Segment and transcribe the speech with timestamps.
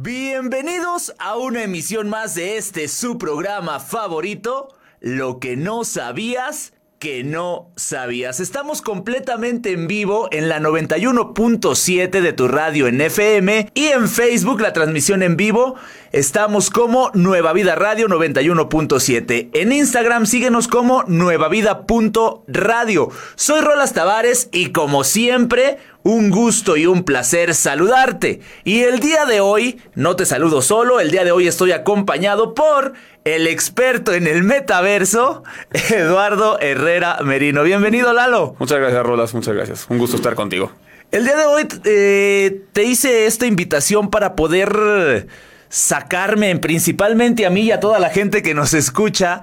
[0.00, 4.68] Bienvenidos a una emisión más de este su programa favorito,
[5.00, 8.40] Lo que no sabías que no sabías.
[8.40, 14.60] Estamos completamente en vivo en la 91.7 de tu radio en FM y en Facebook
[14.60, 15.76] la transmisión en vivo.
[16.10, 19.50] Estamos como Nueva Vida Radio 91.7.
[19.52, 23.10] En Instagram síguenos como nuevavida.radio.
[23.36, 28.40] Soy Rolas Tavares y como siempre un gusto y un placer saludarte.
[28.64, 32.54] Y el día de hoy no te saludo solo, el día de hoy estoy acompañado
[32.54, 35.42] por el experto en el metaverso,
[35.90, 37.62] Eduardo Herrera Merino.
[37.62, 38.56] Bienvenido, Lalo.
[38.58, 39.86] Muchas gracias, Rolas, muchas gracias.
[39.88, 40.72] Un gusto estar contigo.
[41.10, 45.26] El día de hoy eh, te hice esta invitación para poder
[45.68, 49.42] sacarme, principalmente a mí y a toda la gente que nos escucha,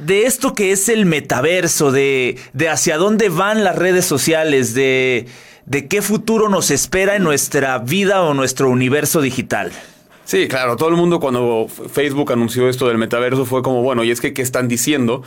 [0.00, 5.26] de esto que es el metaverso, de, de hacia dónde van las redes sociales, de,
[5.66, 9.72] de qué futuro nos espera en nuestra vida o nuestro universo digital.
[10.24, 14.10] Sí, claro, todo el mundo cuando Facebook anunció esto del metaverso fue como, bueno, y
[14.10, 15.22] es que, ¿qué están diciendo?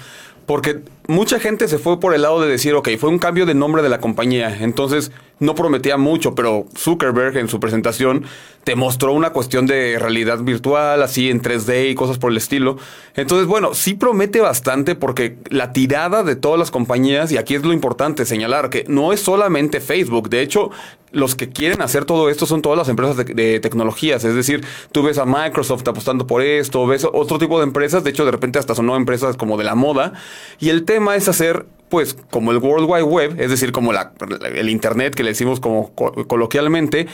[0.47, 3.53] Porque mucha gente se fue por el lado de decir, ok, fue un cambio de
[3.53, 8.25] nombre de la compañía, entonces no prometía mucho, pero Zuckerberg en su presentación
[8.63, 12.77] te mostró una cuestión de realidad virtual, así en 3D y cosas por el estilo.
[13.15, 17.63] Entonces, bueno, sí promete bastante porque la tirada de todas las compañías, y aquí es
[17.63, 20.71] lo importante señalar, que no es solamente Facebook, de hecho,
[21.11, 24.23] los que quieren hacer todo esto son todas las empresas de, tecnologías.
[24.23, 28.03] Es decir, tú ves a Microsoft apostando por esto, ves otro tipo de empresas.
[28.03, 30.13] De hecho, de repente hasta sonó empresas como de la moda.
[30.59, 34.11] Y el tema es hacer pues como el World Wide Web, es decir, como la,
[34.55, 37.07] el Internet que le decimos como coloquialmente,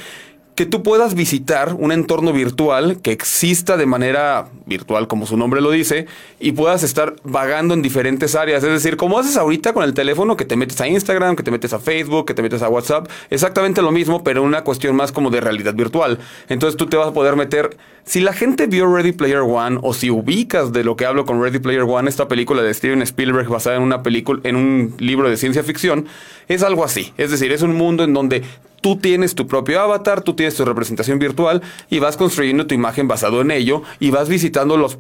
[0.56, 5.62] que tú puedas visitar un entorno virtual que exista de manera virtual, como su nombre
[5.62, 6.06] lo dice,
[6.40, 8.64] y puedas estar vagando en diferentes áreas.
[8.64, 11.50] Es decir, como haces ahorita con el teléfono, que te metes a Instagram, que te
[11.50, 15.12] metes a Facebook, que te metes a WhatsApp, exactamente lo mismo, pero una cuestión más
[15.12, 16.20] como de realidad virtual.
[16.50, 17.76] Entonces tú te vas a poder meter.
[18.06, 21.42] Si la gente vio Ready Player One, o si ubicas de lo que hablo con
[21.42, 25.30] Ready Player One, esta película de Steven Spielberg basada en una película, en un libro
[25.30, 26.06] de ciencia ficción,
[26.48, 27.12] es algo así.
[27.18, 28.44] Es decir, es un mundo en donde
[28.84, 33.08] tú tienes tu propio avatar, tú tienes tu representación virtual y vas construyendo tu imagen
[33.08, 35.00] basado en ello y vas visitando los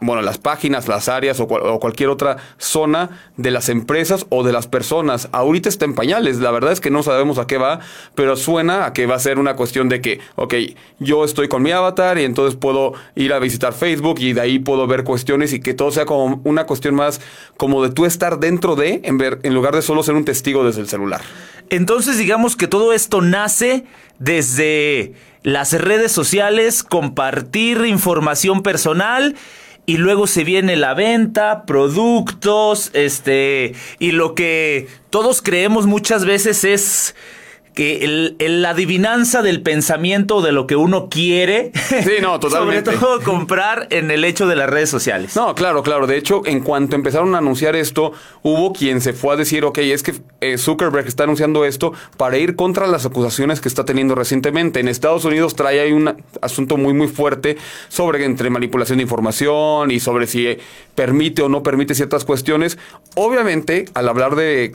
[0.00, 4.66] bueno, las páginas, las áreas o, cualquier otra zona de las empresas o de las
[4.66, 5.28] personas.
[5.32, 7.80] Ahorita está en pañales, la verdad es que no sabemos a qué va,
[8.14, 10.54] pero suena a que va a ser una cuestión de que, ok,
[10.98, 14.58] yo estoy con mi avatar y entonces puedo ir a visitar Facebook y de ahí
[14.58, 17.20] puedo ver cuestiones y que todo sea como una cuestión más
[17.56, 20.64] como de tú estar dentro de, en, ver, en lugar de solo ser un testigo
[20.64, 21.20] desde el celular.
[21.70, 23.84] Entonces digamos que todo esto nace
[24.18, 29.34] desde las redes sociales, compartir información personal
[29.84, 36.64] y luego se viene la venta, productos, este, y lo que todos creemos muchas veces
[36.64, 37.14] es
[37.74, 41.72] que el, la adivinanza del pensamiento de lo que uno quiere.
[41.74, 42.92] Sí, no, totalmente.
[42.92, 45.34] sobre todo comprar en el hecho de las redes sociales.
[45.36, 46.06] No, claro, claro.
[46.06, 48.12] De hecho, en cuanto empezaron a anunciar esto,
[48.42, 52.36] hubo quien se fue a decir, ok, es que eh, Zuckerberg está anunciando esto para
[52.38, 54.80] ir contra las acusaciones que está teniendo recientemente.
[54.80, 57.56] En Estados Unidos trae ahí un asunto muy, muy fuerte
[57.88, 60.58] sobre entre manipulación de información y sobre si
[60.94, 62.78] permite o no permite ciertas cuestiones.
[63.14, 64.74] Obviamente, al hablar de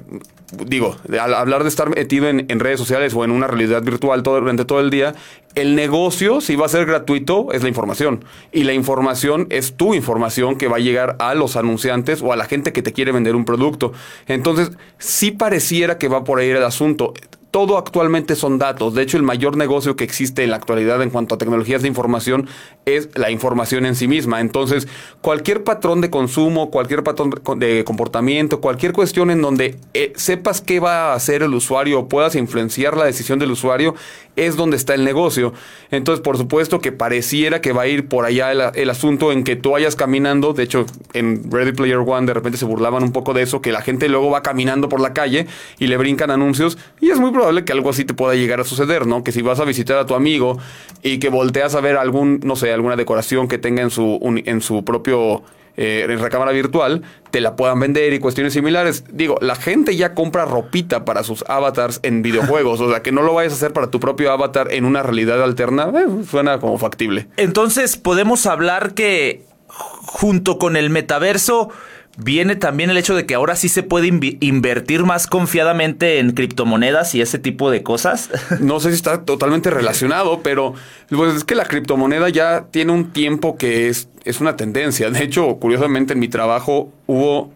[0.52, 4.40] digo, al hablar de estar metido en, redes sociales o en una realidad virtual todo,
[4.40, 5.13] durante todo el día,
[5.56, 8.24] el negocio, si va a ser gratuito, es la información.
[8.52, 12.36] Y la información es tu información que va a llegar a los anunciantes o a
[12.36, 13.91] la gente que te quiere vender un producto.
[14.28, 17.13] Entonces, sí pareciera que va por ahí el asunto
[17.57, 18.94] todo actualmente son datos.
[18.94, 21.88] De hecho, el mayor negocio que existe en la actualidad en cuanto a tecnologías de
[21.88, 22.47] información
[22.85, 24.41] es la información en sí misma.
[24.41, 24.88] Entonces,
[25.22, 30.79] cualquier patrón de consumo, cualquier patrón de comportamiento, cualquier cuestión en donde eh, sepas qué
[30.79, 33.95] va a hacer el usuario o puedas influenciar la decisión del usuario,
[34.35, 35.51] es donde está el negocio.
[35.89, 39.56] Entonces, por supuesto que pareciera que va a ir por allá el, asunto en que
[39.56, 40.53] tú vayas caminando.
[40.53, 43.72] De hecho, en Ready Player One de repente se burlaban un poco de eso, que
[43.72, 45.47] la gente luego va caminando por la calle
[45.79, 46.78] y le brincan anuncios.
[47.01, 49.24] Y es muy probable que algo así te pueda llegar a suceder, ¿no?
[49.24, 50.58] Que si vas a visitar a tu amigo
[51.03, 54.62] y que volteas a ver algún, no sé, alguna decoración que tenga en su, en
[54.62, 55.44] su propio
[55.80, 59.04] eh, recámara virtual, te la puedan vender y cuestiones similares.
[59.12, 63.22] Digo, la gente ya compra ropita para sus avatars en videojuegos, o sea, que no
[63.22, 66.80] lo vayas a hacer para tu propio avatar en una realidad alterna, eh, suena como
[66.80, 67.27] factible.
[67.38, 71.69] Entonces, podemos hablar que junto con el metaverso
[72.18, 74.08] viene también el hecho de que ahora sí se puede
[74.40, 78.30] invertir más confiadamente en criptomonedas y ese tipo de cosas.
[78.60, 80.74] No sé si está totalmente relacionado, pero
[81.10, 85.10] pues es que la criptomoneda ya tiene un tiempo que es, es una tendencia.
[85.12, 87.52] De hecho, curiosamente en mi trabajo hubo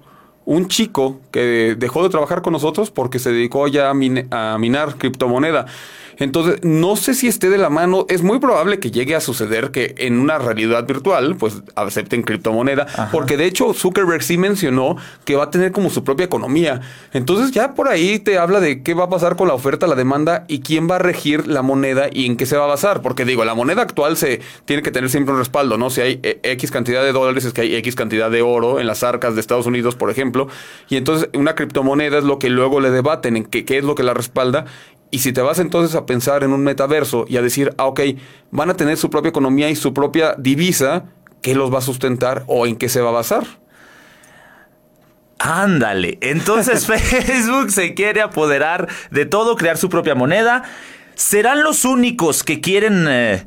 [0.46, 4.96] un chico que dejó de trabajar con nosotros porque se dedicó ya a, a minar
[4.98, 5.66] criptomoneda.
[6.18, 8.06] Entonces, no sé si esté de la mano.
[8.10, 12.88] Es muy probable que llegue a suceder que en una realidad virtual, pues acepten criptomoneda.
[13.12, 16.82] Porque de hecho, Zuckerberg sí mencionó que va a tener como su propia economía.
[17.14, 19.96] Entonces, ya por ahí te habla de qué va a pasar con la oferta, la
[19.96, 23.02] demanda y quién va a regir la moneda y en qué se va a basar.
[23.02, 25.90] Porque digo, la moneda actual se tiene que tener siempre un respaldo, ¿no?
[25.90, 28.88] Si hay eh, X cantidad de dólares, es que hay X cantidad de oro en
[28.88, 30.48] las arcas de Estados Unidos, por ejemplo.
[30.90, 33.96] Y entonces, una criptomoneda es lo que luego le debaten en qué, qué es lo
[33.96, 34.66] que la respalda
[35.12, 38.00] y si te vas entonces a pensar en un metaverso y a decir, ah, ok,
[38.50, 41.04] van a tener su propia economía y su propia divisa,
[41.42, 43.44] ¿qué los va a sustentar o en qué se va a basar?
[45.38, 50.64] Ándale, entonces Facebook se quiere apoderar de todo, crear su propia moneda.
[51.16, 53.06] ¿Serán los únicos que quieren...
[53.10, 53.46] Eh,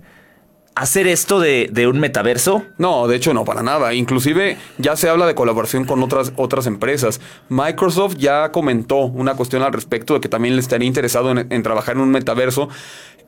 [0.75, 2.65] hacer esto de, un metaverso?
[2.79, 3.95] No, de hecho no, para nada.
[3.95, 7.21] Inclusive ya se habla de colaboración con otras, otras empresas.
[7.49, 11.63] Microsoft ya comentó una cuestión al respecto de que también le estaría interesado en, en
[11.63, 12.69] trabajar en un metaverso.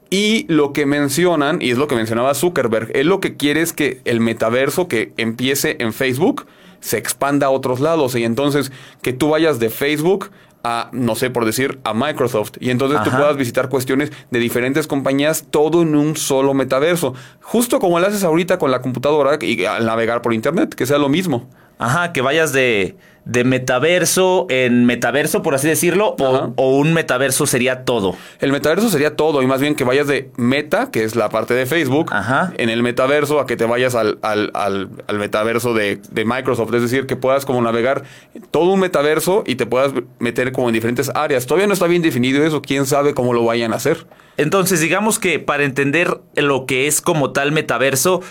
[0.08, 3.72] Y lo que mencionan, y es lo que mencionaba Zuckerberg, él lo que quiere es
[3.72, 6.46] que el metaverso que empiece en Facebook
[6.81, 8.14] se expanda a otros lados.
[8.14, 8.70] Y entonces
[9.02, 10.31] que tú vayas de Facebook
[10.67, 12.55] a, no sé, por decir, a Microsoft.
[12.59, 17.15] Y entonces tú puedas visitar cuestiones de diferentes compañías, todo en un solo metaverso.
[17.41, 20.99] Justo como lo haces ahorita con la computadora y al navegar por Internet, que sea
[20.99, 21.49] lo mismo.
[21.78, 22.96] Ajá, que vayas de
[23.26, 28.14] de metaverso en metaverso, por así decirlo, o, un metaverso sería todo.
[28.38, 31.52] El metaverso sería todo, y más bien que vayas de meta, que es la parte
[31.52, 32.12] de Facebook,
[32.56, 36.73] en el metaverso, a que te vayas al, al, al, metaverso de, de, Microsoft.
[36.75, 38.05] Es decir, que puedas como navegar
[38.52, 41.46] todo un metaverso y te puedas meter como en diferentes áreas.
[41.46, 44.06] Todavía no está bien definido eso, quién sabe cómo lo vayan a hacer.
[44.37, 48.22] Entonces, digamos que para entender lo que es como tal metaverso,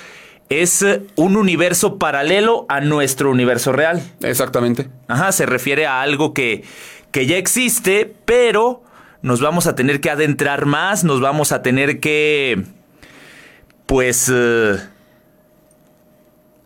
[0.49, 4.01] es un universo paralelo a nuestro universo real.
[4.21, 4.89] Exactamente.
[5.07, 6.63] Ajá, se refiere a algo que,
[7.11, 8.83] que ya existe, pero
[9.21, 12.63] nos vamos a tener que adentrar más, nos vamos a tener que,
[13.87, 14.77] pues, eh,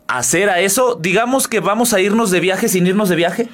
[0.08, 0.98] hacer a eso.
[1.00, 3.48] Digamos que vamos a irnos de viaje sin irnos de viaje.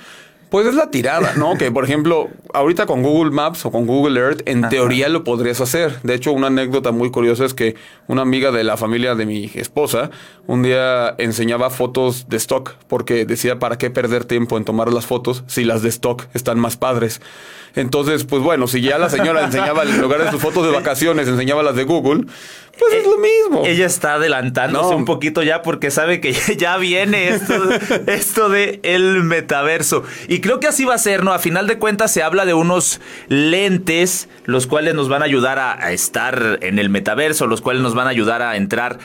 [0.51, 1.57] Pues es la tirada, ¿no?
[1.59, 5.61] que por ejemplo, ahorita con Google Maps o con Google Earth, en teoría lo podrías
[5.61, 6.01] hacer.
[6.03, 7.75] De hecho, una anécdota muy curiosa es que
[8.07, 10.11] una amiga de la familia de mi esposa
[10.47, 15.07] un día enseñaba fotos de stock porque decía, ¿para qué perder tiempo en tomar las
[15.07, 17.21] fotos si las de stock están más padres?
[17.75, 21.29] Entonces, pues bueno, si ya la señora enseñaba en lugar de sus fotos de vacaciones,
[21.29, 22.25] enseñaba las de Google,
[22.79, 23.67] pues es lo mismo.
[23.67, 27.55] Ella está adelantándose un poquito ya porque sabe que ya viene esto,
[28.07, 30.05] esto de el metaverso.
[30.29, 31.33] Y creo que así va a ser, ¿no?
[31.33, 35.59] A final de cuentas se habla de unos lentes, los cuales nos van a ayudar
[35.59, 38.99] a estar en el metaverso, los cuales nos van a ayudar a entrar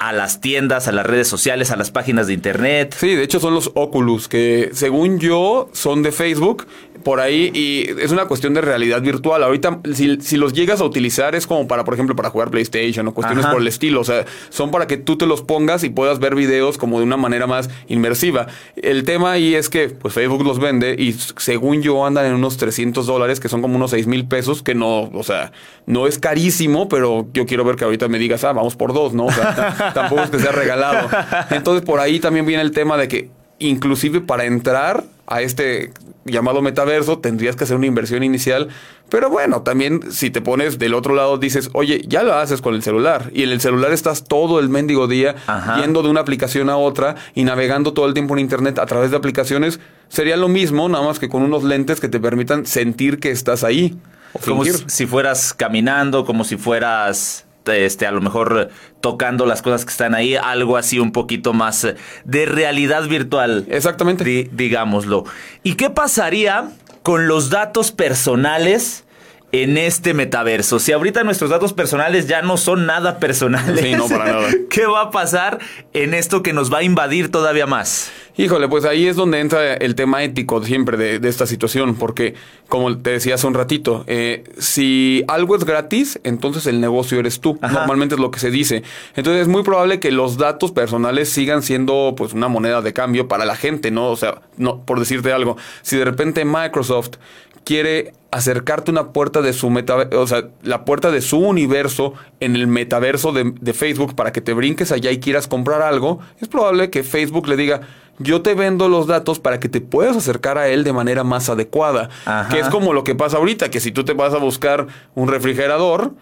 [0.00, 2.96] a las tiendas, a las redes sociales, a las páginas de internet.
[2.98, 6.66] Sí, de hecho son los Oculus, que según yo son de Facebook,
[7.04, 9.42] por ahí, y es una cuestión de realidad virtual.
[9.42, 13.14] Ahorita, si, los llegas a utilizar, es como para, por ejemplo, para jugar PlayStation o
[13.14, 14.00] cuestiones por el estilo.
[14.00, 17.04] O sea, son para que tú te los pongas y puedas ver videos como de
[17.04, 18.46] una manera más inmersiva.
[18.76, 22.56] El tema ahí es que, pues Facebook los vende y según yo andan en unos
[22.56, 25.52] 300 dólares, que son como unos 6 mil pesos, que no, o sea,
[25.86, 29.12] no es carísimo, pero yo quiero ver que ahorita me digas, ah, vamos por dos,
[29.12, 29.26] ¿no?
[29.26, 31.08] O sea, tampoco es que sea regalado.
[31.50, 35.92] Entonces por ahí también viene el tema de que inclusive para entrar a este
[36.24, 38.68] llamado metaverso tendrías que hacer una inversión inicial.
[39.08, 42.74] Pero bueno, también si te pones del otro lado dices, oye, ya lo haces con
[42.74, 43.30] el celular.
[43.32, 45.36] Y en el celular estás todo el mendigo día
[45.76, 49.10] yendo de una aplicación a otra y navegando todo el tiempo en Internet a través
[49.10, 49.78] de aplicaciones.
[50.08, 53.62] Sería lo mismo, nada más que con unos lentes que te permitan sentir que estás
[53.62, 53.96] ahí.
[54.44, 59.90] como si fueras caminando, como si fueras este, a lo mejor tocando las cosas que
[59.90, 61.86] están ahí, algo así un poquito más
[62.24, 63.66] de realidad virtual.
[63.68, 64.48] Exactamente.
[64.52, 65.24] digámoslo.
[65.62, 66.70] ¿Y qué pasaría
[67.02, 69.04] con los datos personales?
[69.52, 70.78] En este metaverso.
[70.78, 74.48] Si ahorita nuestros datos personales ya no son nada personales, sí, no, para nada.
[74.70, 75.58] ¿qué va a pasar
[75.92, 78.10] en esto que nos va a invadir todavía más?
[78.36, 82.34] Híjole, pues ahí es donde entra el tema ético siempre de, esta situación, porque
[82.68, 87.40] como te decía hace un ratito, eh, si algo es gratis, entonces el negocio eres
[87.40, 87.58] tú.
[87.60, 88.82] Normalmente es lo que se dice.
[89.14, 93.28] Entonces es muy probable que los datos personales sigan siendo pues una moneda de cambio
[93.28, 94.08] para la gente, ¿no?
[94.08, 97.16] O sea, no, por decirte algo, si de repente Microsoft
[97.64, 102.54] quiere acercarte una puerta de su meta, o sea, la puerta de su universo en
[102.54, 106.48] el metaverso de, de, Facebook para que te brinques allá y quieras comprar algo, es
[106.48, 107.80] probable que Facebook le diga,
[108.18, 111.48] yo te vendo los datos para que te puedas acercar a él de manera más
[111.48, 112.10] adecuada.
[112.26, 112.48] Ajá.
[112.50, 115.28] Que es como lo que pasa ahorita, que si tú te vas a buscar un
[115.28, 116.12] refrigerador,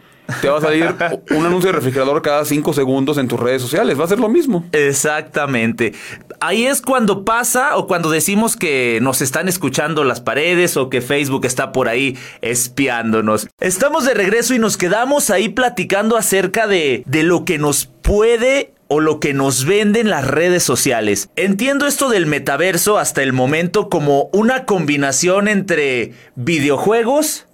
[0.40, 0.94] te va a salir
[1.30, 3.99] un anuncio de refrigerador cada cinco segundos en tus redes sociales.
[3.99, 4.64] Va a ser lo mismo.
[4.73, 5.94] Exactamente.
[6.40, 11.00] Ahí es cuando pasa o cuando decimos que nos están escuchando las paredes o que
[11.00, 13.49] Facebook está por ahí espiándonos.
[13.58, 18.73] Estamos de regreso y nos quedamos ahí platicando acerca de, de lo que nos puede
[18.88, 21.28] o lo que nos venden las redes sociales.
[21.37, 27.47] Entiendo esto del metaverso hasta el momento como una combinación entre videojuegos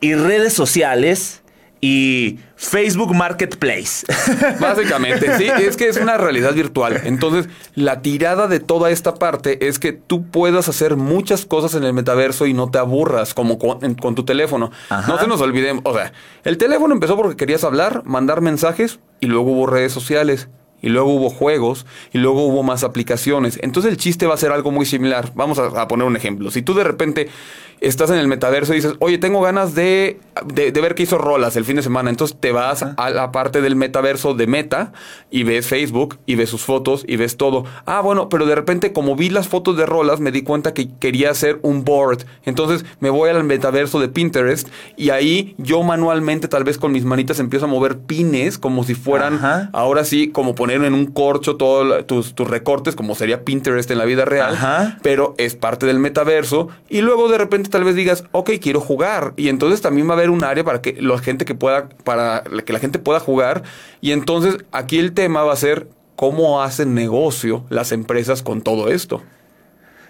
[0.00, 1.42] y redes sociales
[1.80, 4.04] y Facebook Marketplace.
[4.60, 7.00] Básicamente, sí, es que es una realidad virtual.
[7.04, 11.84] Entonces, la tirada de toda esta parte es que tú puedas hacer muchas cosas en
[11.84, 14.70] el metaverso y no te aburras, como con, en- con tu teléfono.
[14.88, 15.12] Ajá.
[15.12, 16.12] No se nos olvidemos, o sea,
[16.44, 20.48] el teléfono empezó porque querías hablar, mandar mensajes y luego hubo redes sociales.
[20.80, 23.58] Y luego hubo juegos y luego hubo más aplicaciones.
[23.62, 25.32] Entonces el chiste va a ser algo muy similar.
[25.34, 26.52] Vamos a, a poner un ejemplo.
[26.52, 27.28] Si tú de repente
[27.80, 31.18] estás en el metaverso y dices, oye, tengo ganas de, de, de ver qué hizo
[31.18, 32.10] Rolas el fin de semana.
[32.10, 34.92] Entonces te vas a la parte del metaverso de Meta
[35.30, 37.64] y ves Facebook y ves sus fotos y ves todo.
[37.86, 40.88] Ah, bueno, pero de repente como vi las fotos de Rolas me di cuenta que
[40.98, 42.24] quería hacer un board.
[42.44, 47.04] Entonces me voy al metaverso de Pinterest y ahí yo manualmente tal vez con mis
[47.04, 49.70] manitas empiezo a mover pines como si fueran Ajá.
[49.72, 53.98] ahora sí como poner en un corcho todos tus, tus recortes como sería Pinterest en
[53.98, 54.54] la vida real.
[54.54, 54.98] Ajá.
[55.02, 59.34] Pero es parte del metaverso y luego de repente tal vez digas, ok, quiero jugar.
[59.36, 62.42] Y entonces también va a haber un área para que la gente que pueda, para
[62.64, 63.62] que la gente pueda jugar.
[64.00, 68.88] Y entonces aquí el tema va a ser cómo hacen negocio las empresas con todo
[68.88, 69.22] esto.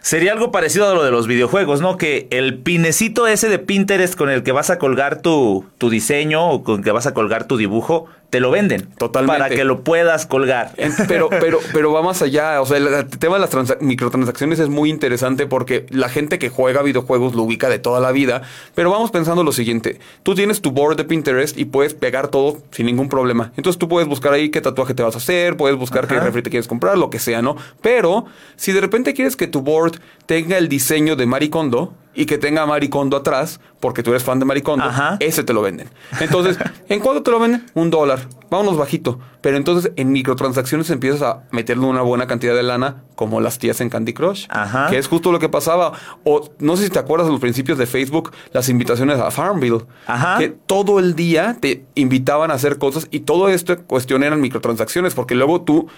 [0.00, 1.96] Sería algo parecido a lo de los videojuegos, ¿no?
[1.96, 6.48] Que el pinecito ese de Pinterest con el que vas a colgar tu, tu diseño
[6.48, 8.88] o con el que vas a colgar tu dibujo, te lo venden.
[8.98, 9.38] Totalmente.
[9.38, 10.72] Para que lo puedas colgar.
[11.06, 12.60] Pero, pero, pero va más allá.
[12.60, 16.50] O sea, el, tema de las transa- microtransacciones es muy interesante porque la gente que
[16.50, 18.42] juega videojuegos lo ubica de toda la vida.
[18.74, 19.98] Pero vamos pensando lo siguiente.
[20.22, 23.52] Tú tienes tu board de Pinterest y puedes pegar todo sin ningún problema.
[23.56, 26.42] Entonces tú puedes buscar ahí qué tatuaje te vas a hacer, puedes buscar qué refri
[26.42, 27.56] te quieres comprar, lo que sea, ¿no?
[27.80, 32.36] Pero si de repente quieres que tu board tenga el diseño de Maricondo y que
[32.36, 34.84] tenga Maricondo atrás, porque tú eres fan de Maricondo,
[35.20, 35.88] ese te lo venden.
[36.20, 36.58] Entonces,
[36.90, 37.64] ¿en cuánto te lo venden?
[37.72, 38.28] Un dólar.
[38.50, 39.18] Vámonos bajito.
[39.40, 43.80] Pero entonces en microtransacciones empiezas a meterle una buena cantidad de lana, como las tías
[43.80, 44.46] en Candy Crush.
[44.50, 44.90] Ajá.
[44.90, 45.92] Que es justo lo que pasaba.
[46.24, 49.86] O no sé si te acuerdas de los principios de Facebook, las invitaciones a Farmville.
[50.06, 50.38] Ajá.
[50.38, 55.14] Que todo el día te invitaban a hacer cosas y todo esto cuestión eran microtransacciones,
[55.14, 55.88] porque luego tú.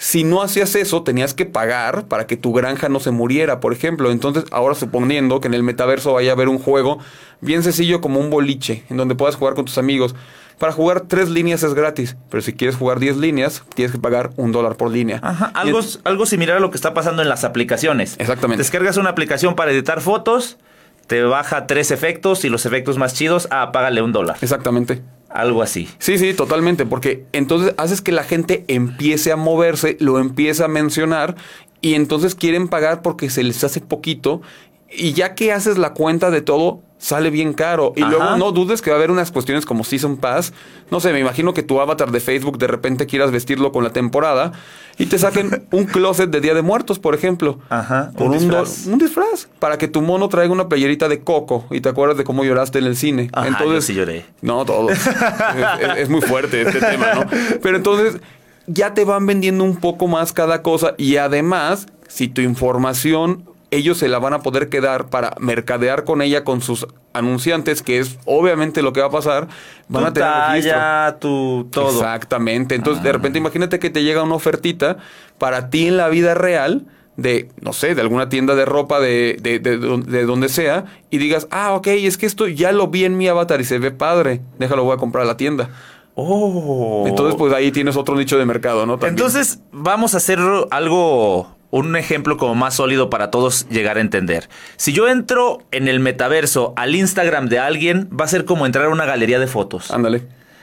[0.00, 3.72] Si no hacías eso, tenías que pagar para que tu granja no se muriera, por
[3.72, 4.12] ejemplo.
[4.12, 7.00] Entonces, ahora suponiendo que en el metaverso vaya a haber un juego
[7.40, 10.14] bien sencillo como un boliche, en donde puedas jugar con tus amigos.
[10.56, 14.30] Para jugar tres líneas es gratis, pero si quieres jugar diez líneas, tienes que pagar
[14.36, 15.18] un dólar por línea.
[15.20, 18.14] Ajá, algo, algo similar a lo que está pasando en las aplicaciones.
[18.20, 18.62] Exactamente.
[18.62, 20.58] Descargas una aplicación para editar fotos,
[21.08, 24.36] te baja tres efectos y los efectos más chidos, ah, págale un dólar.
[24.42, 25.02] Exactamente.
[25.28, 25.88] Algo así.
[25.98, 30.68] Sí, sí, totalmente, porque entonces haces que la gente empiece a moverse, lo empieza a
[30.68, 31.36] mencionar
[31.80, 34.40] y entonces quieren pagar porque se les hace poquito
[34.90, 37.92] y ya que haces la cuenta de todo, sale bien caro.
[37.96, 38.10] Y Ajá.
[38.10, 40.52] luego no dudes que va a haber unas cuestiones como Season Pass.
[40.90, 43.90] No sé, me imagino que tu avatar de Facebook de repente quieras vestirlo con la
[43.90, 44.52] temporada
[44.98, 47.60] y te saquen un closet de Día de Muertos, por ejemplo.
[47.68, 48.86] Ajá, Por un disfraz.
[48.86, 49.48] un disfraz.
[49.60, 52.78] Para que tu mono traiga una playerita de coco y te acuerdas de cómo lloraste
[52.80, 53.30] en el cine.
[53.32, 54.26] Ajá, entonces, yo sí lloré.
[54.42, 54.90] no, todos.
[54.92, 57.26] es, es- es muy fuerte este tema, ¿no?
[57.62, 58.18] Pero entonces
[58.66, 63.98] ya te van vendiendo un poco más cada cosa y además, si tu información ellos
[63.98, 68.18] se la van a poder quedar para mercadear con ella con sus anunciantes, que es
[68.24, 69.48] obviamente lo que va a pasar,
[69.88, 70.72] van tu a tener registro.
[70.72, 71.90] talla, tu todo.
[71.90, 72.74] Exactamente.
[72.74, 74.96] Entonces, de repente, imagínate que te llega una ofertita
[75.38, 79.36] para ti en la vida real de, no sé, de alguna tienda de ropa de,
[79.42, 82.86] de, de, don- de donde sea y digas, ah, ok, es que esto ya lo
[82.86, 85.68] vi en mi avatar y se ve padre, déjalo, voy a comprar a la tienda.
[86.14, 87.04] Oh.
[87.06, 88.94] Entonces, pues ahí tienes otro nicho de mercado, ¿no?
[88.98, 89.14] También.
[89.14, 90.38] Entonces, vamos a hacer
[90.70, 94.48] algo, un ejemplo como más sólido para todos llegar a entender.
[94.76, 98.86] Si yo entro en el metaverso al Instagram de alguien, va a ser como entrar
[98.86, 99.90] a una galería de fotos.
[99.90, 100.22] Ándale.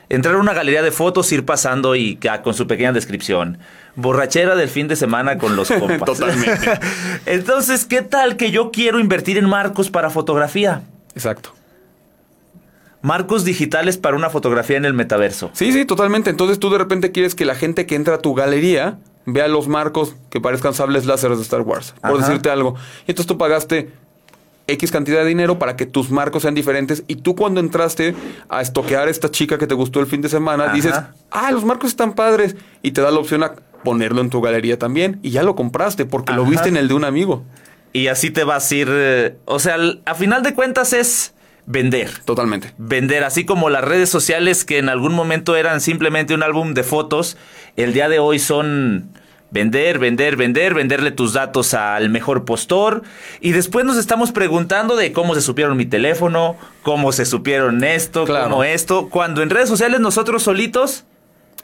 [0.10, 3.58] Entrar a una galería de fotos, ir pasando y con su pequeña descripción.
[3.96, 6.06] Borrachera del fin de semana con los compas.
[6.06, 6.80] Totalmente.
[7.26, 10.82] Entonces, ¿qué tal que yo quiero invertir en marcos para fotografía?
[11.14, 11.54] Exacto.
[13.02, 15.52] Marcos digitales para una fotografía en el metaverso.
[15.54, 16.32] Sí, sí, totalmente.
[16.32, 19.68] Entonces tú de repente quieres que la gente que entra a tu galería vea los
[19.68, 22.28] marcos que parezcan sables láseres de Star Wars, por Ajá.
[22.28, 22.76] decirte algo.
[23.08, 23.90] Y entonces tú pagaste
[24.68, 28.16] X cantidad de dinero para que tus marcos sean diferentes y tú cuando entraste
[28.50, 30.74] a estoquear a esta chica que te gustó el fin de semana, Ajá.
[30.74, 30.96] dices,
[31.32, 33.54] ah, los marcos están padres y te da la opción a
[33.84, 35.20] ponerlo en tu galería también.
[35.22, 37.44] Y ya lo compraste porque lo viste en el de un amigo.
[37.94, 38.88] Y así te vas a ir.
[38.92, 41.34] eh, O sea, al- a final de cuentas es
[41.68, 42.10] vender.
[42.26, 42.74] Totalmente.
[42.80, 46.84] Vender, así como las redes sociales que en algún momento eran simplemente un álbum de
[46.84, 47.38] fotos,
[47.76, 49.10] el día de hoy son
[49.52, 53.04] vender, vender, vender, venderle tus datos al mejor postor.
[53.40, 58.26] Y después nos estamos preguntando de cómo se supieron mi teléfono, cómo se supieron esto,
[58.26, 58.50] Claro.
[58.50, 59.10] cómo esto.
[59.10, 61.06] Cuando en redes sociales nosotros solitos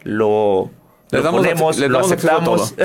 [0.04, 0.70] lo,
[1.12, 2.14] damos, ponemos, lo damos todo.
[2.16, 2.76] aceptamos.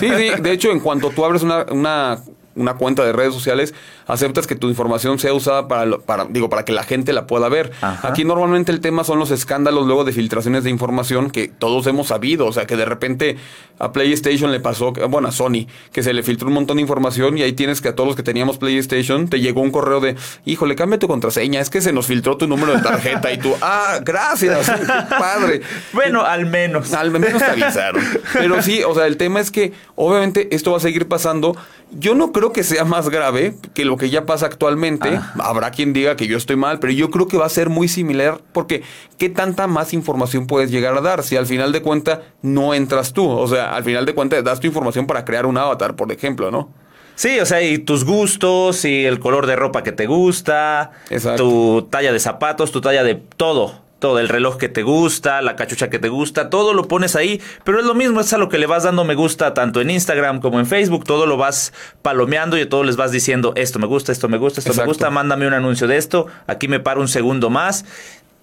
[0.00, 0.42] Sí, sí.
[0.42, 2.18] De hecho, en cuanto tú abres una, una,
[2.56, 3.74] una cuenta de redes sociales,
[4.06, 7.48] aceptas que tu información sea usada para, para, digo, para que la gente la pueda
[7.48, 7.72] ver.
[7.80, 8.08] Ajá.
[8.08, 12.08] Aquí normalmente el tema son los escándalos luego de filtraciones de información que todos hemos
[12.08, 12.46] sabido.
[12.46, 13.36] O sea, que de repente
[13.78, 17.36] a PlayStation le pasó, bueno, a Sony, que se le filtró un montón de información
[17.38, 20.16] y ahí tienes que a todos los que teníamos PlayStation te llegó un correo de,
[20.44, 23.54] híjole, cambia tu contraseña, es que se nos filtró tu número de tarjeta y tú,
[23.60, 24.70] ah, gracias,
[25.10, 25.60] padre.
[25.92, 26.92] bueno, al menos.
[26.92, 28.02] Al menos te avisaron.
[28.32, 31.56] Pero sí, o sea, el tema es que obviamente esto va a seguir pasando.
[31.92, 35.20] Yo no creo que sea más grave que lo que ya pasa actualmente.
[35.38, 37.88] Habrá quien diga que yo estoy mal, pero yo creo que va a ser muy
[37.88, 38.82] similar porque
[39.18, 43.12] ¿qué tanta más información puedes llegar a dar si al final de cuentas no entras
[43.12, 43.28] tú?
[43.28, 46.50] O sea, al final de cuentas das tu información para crear un avatar, por ejemplo,
[46.50, 46.68] ¿no?
[47.16, 51.42] Sí, o sea, y tus gustos, y el color de ropa que te gusta, Exacto.
[51.42, 53.85] tu talla de zapatos, tu talla de todo.
[53.98, 57.40] Todo, el reloj que te gusta, la cachucha que te gusta, todo lo pones ahí,
[57.64, 59.88] pero es lo mismo, es a lo que le vas dando me gusta tanto en
[59.88, 61.72] Instagram como en Facebook, todo lo vas
[62.02, 64.86] palomeando y a todo les vas diciendo, esto me gusta, esto me gusta, esto Exacto.
[64.86, 67.86] me gusta, mándame un anuncio de esto, aquí me paro un segundo más,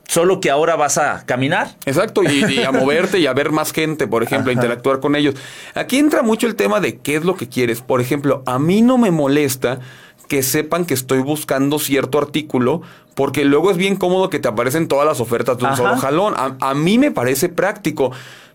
[0.08, 1.70] solo que ahora vas a caminar.
[1.86, 5.16] Exacto, y, y a moverte y a ver más gente, por ejemplo, a interactuar con
[5.16, 5.36] ellos.
[5.76, 7.82] Aquí entra mucho el tema de qué es lo que quieres.
[7.82, 9.80] Por ejemplo, a mí no me molesta
[10.28, 12.82] que sepan que estoy buscando cierto artículo,
[13.16, 15.78] porque luego es bien cómodo que te aparecen todas las ofertas de un Ajá.
[15.78, 16.34] solo jalón.
[16.36, 18.12] A, a mí me parece práctico.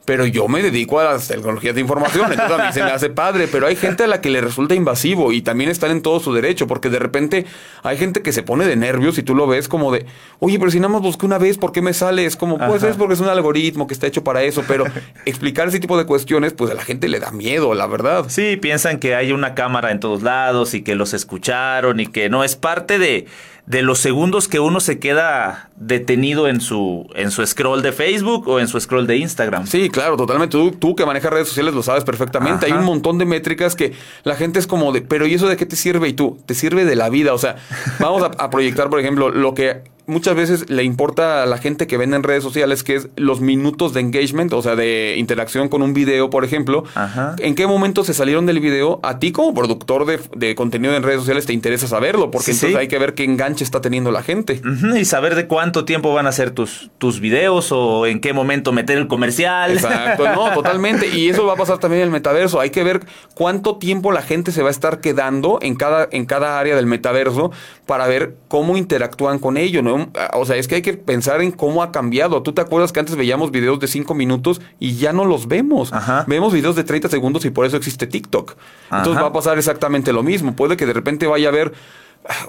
[0.08, 3.10] Pero yo me dedico a las tecnologías de información, entonces a mí se me hace
[3.10, 6.18] padre, pero hay gente a la que le resulta invasivo y también están en todo
[6.18, 7.44] su derecho, porque de repente
[7.82, 10.06] hay gente que se pone de nervios y tú lo ves como de,
[10.38, 12.24] oye, pero si nada más busqué una vez, ¿por qué me sale?
[12.24, 12.92] Es como, pues Ajá.
[12.92, 14.86] es porque es un algoritmo que está hecho para eso, pero
[15.26, 18.24] explicar ese tipo de cuestiones, pues a la gente le da miedo, la verdad.
[18.28, 22.30] Sí, piensan que hay una cámara en todos lados y que los escucharon y que
[22.30, 23.26] no es parte de,
[23.66, 28.48] de los segundos que uno se queda detenido en su, en su scroll de Facebook
[28.48, 29.66] o en su scroll de Instagram.
[29.66, 30.52] Sí, claro, totalmente.
[30.52, 32.66] Tú, tú que manejas redes sociales lo sabes perfectamente.
[32.66, 32.74] Ajá.
[32.74, 33.92] Hay un montón de métricas que
[34.24, 36.08] la gente es como de, pero ¿y eso de qué te sirve?
[36.08, 37.32] Y tú, te sirve de la vida.
[37.34, 37.56] O sea,
[38.00, 41.86] vamos a, a proyectar, por ejemplo, lo que muchas veces le importa a la gente
[41.86, 45.68] que vende en redes sociales, que es los minutos de engagement, o sea, de interacción
[45.68, 46.84] con un video, por ejemplo.
[46.94, 47.36] Ajá.
[47.40, 49.00] ¿En qué momento se salieron del video?
[49.02, 52.50] A ti como productor de, de contenido en redes sociales te interesa saberlo, porque Sí,
[52.52, 52.76] entonces sí.
[52.78, 54.62] hay que ver qué enganche está teniendo la gente.
[54.98, 58.72] Y saber de cuánto tiempo van a ser tus, tus videos o en qué momento
[58.72, 59.72] meter el comercial.
[59.72, 61.08] Exacto, no, totalmente.
[61.08, 62.58] Y eso va a pasar también en el metaverso.
[62.58, 63.02] Hay que ver
[63.34, 66.86] cuánto tiempo la gente se va a estar quedando en cada, en cada área del
[66.86, 67.52] metaverso
[67.84, 70.10] para ver cómo interactúan con ello, ¿no?
[70.32, 72.42] O sea, es que hay que pensar en cómo ha cambiado.
[72.42, 75.92] ¿Tú te acuerdas que antes veíamos videos de 5 minutos y ya no los vemos?
[75.92, 76.24] Ajá.
[76.26, 78.56] Vemos videos de 30 segundos y por eso existe TikTok.
[78.90, 80.56] Entonces va a pasar exactamente lo mismo.
[80.56, 81.74] Puede que de repente vaya a haber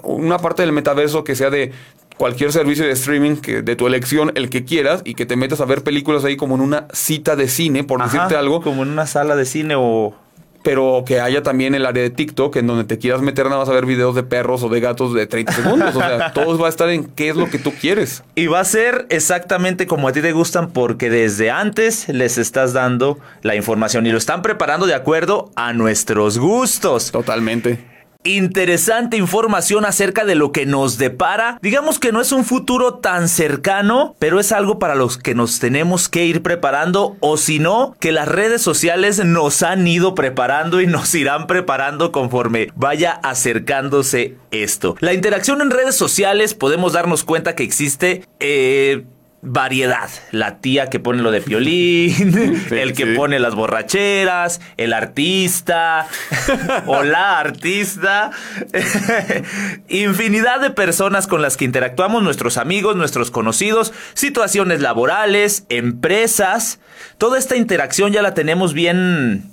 [0.02, 1.72] una parte del metaverso que sea de
[2.20, 5.62] cualquier servicio de streaming que, de tu elección, el que quieras, y que te metas
[5.62, 8.82] a ver películas ahí como en una cita de cine, por Ajá, decirte algo, Como
[8.82, 10.14] en una sala de cine o...
[10.62, 13.70] pero que haya también el área de TikTok en donde te quieras meter nada más
[13.70, 15.96] a ver videos de perros o de gatos de 30 segundos.
[15.96, 18.22] O sea, todo va a estar en qué es lo que tú quieres.
[18.34, 22.74] Y va a ser exactamente como a ti te gustan porque desde antes les estás
[22.74, 27.12] dando la información y lo están preparando de acuerdo a nuestros gustos.
[27.12, 27.89] Totalmente.
[28.22, 31.58] Interesante información acerca de lo que nos depara.
[31.62, 35.58] Digamos que no es un futuro tan cercano, pero es algo para los que nos
[35.58, 40.82] tenemos que ir preparando o si no, que las redes sociales nos han ido preparando
[40.82, 44.96] y nos irán preparando conforme vaya acercándose esto.
[45.00, 48.24] La interacción en redes sociales podemos darnos cuenta que existe...
[48.38, 49.04] eh,
[49.42, 50.10] variedad.
[50.32, 53.14] La tía que pone lo de violín, Sí, el que sí.
[53.16, 56.06] pone las borracheras, el artista
[56.86, 58.30] o la artista.
[59.88, 66.80] Infinidad de personas con las que interactuamos, nuestros amigos, nuestros conocidos, situaciones laborales, empresas.
[67.18, 69.50] Toda esta interacción ya la tenemos bien,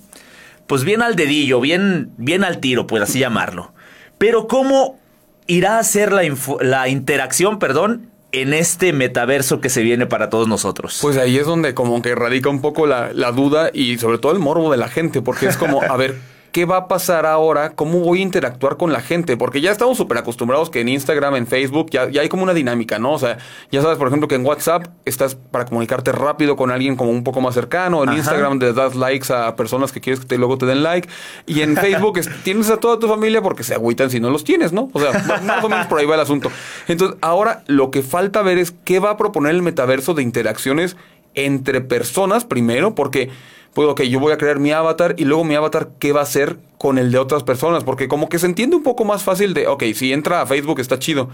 [0.67, 3.73] pues bien al dedillo, bien, bien al tiro, por así llamarlo.
[4.17, 5.00] Pero ¿cómo
[5.47, 6.23] irá a ser la,
[6.62, 8.10] la interacción, perdón,
[8.41, 11.00] en este metaverso que se viene para todos nosotros?
[11.02, 14.32] Pues ahí es donde como que radica un poco la, la duda y sobre todo
[14.32, 16.15] el morbo de la gente, porque es como, a ver,
[16.51, 17.71] ¿qué va a pasar ahora?
[17.71, 19.38] ¿Cómo voy a interactuar con la gente?
[19.38, 22.53] Porque ya estamos súper acostumbrados que en Instagram, en Facebook, ya, ya hay como una
[22.53, 23.13] dinámica, ¿no?
[23.13, 23.38] O sea,
[23.71, 27.23] ya sabes, por ejemplo, que en WhatsApp estás para comunicarte rápido con alguien como un
[27.23, 28.03] poco más cercano.
[28.03, 31.07] En Instagram le das likes a personas que quieres que te, luego te den like.
[31.45, 34.73] Y en Facebook tienes a toda tu familia porque se agüitan si no los tienes,
[34.73, 34.89] ¿no?
[34.93, 35.12] O sea,
[35.43, 36.51] más o menos por ahí va el asunto.
[36.88, 40.97] Entonces, ahora lo que falta ver es qué va a proponer el metaverso de interacciones
[41.36, 43.29] entre personas primero, porque
[43.73, 46.23] pues ok, yo voy a crear mi avatar y luego mi avatar, ¿qué va a
[46.23, 47.84] hacer con el de otras personas?
[47.84, 50.80] Porque como que se entiende un poco más fácil de, ok, si entra a Facebook
[50.80, 51.30] está chido,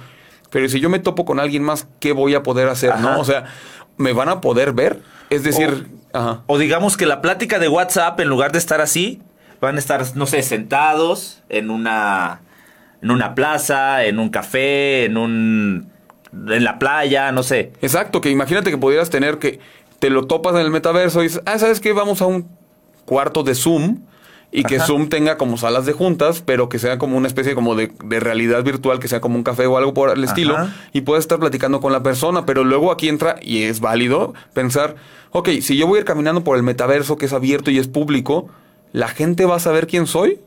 [0.50, 3.00] pero si yo me topo con alguien más, ¿qué voy a poder hacer?
[3.00, 3.20] ¿No?
[3.20, 3.46] O sea,
[3.98, 5.02] ¿me van a poder ver?
[5.30, 9.22] Es decir, o, o digamos que la plática de WhatsApp, en lugar de estar así,
[9.60, 12.42] van a estar, no sé, sentados en una,
[13.02, 15.94] en una plaza, en un café, en un
[16.34, 17.72] en la playa, no sé.
[17.82, 19.60] Exacto, que imagínate que pudieras tener que
[20.04, 21.94] te lo topas en el metaverso y dices, ah, ¿sabes qué?
[21.94, 22.50] Vamos a un
[23.06, 24.02] cuarto de Zoom
[24.52, 27.74] y que Zoom tenga como salas de juntas, pero que sea como una especie como
[27.74, 27.90] de,
[28.20, 30.58] realidad virtual, que sea como un café o algo por el estilo,
[30.92, 34.98] y puedes estar platicando con la persona, pero luego aquí entra, y es válido, pensar,
[35.32, 37.88] ok, si yo voy a ir caminando por el metaverso que es abierto y es
[37.88, 38.50] público,
[38.92, 40.42] ¿la gente va a saber quién soy?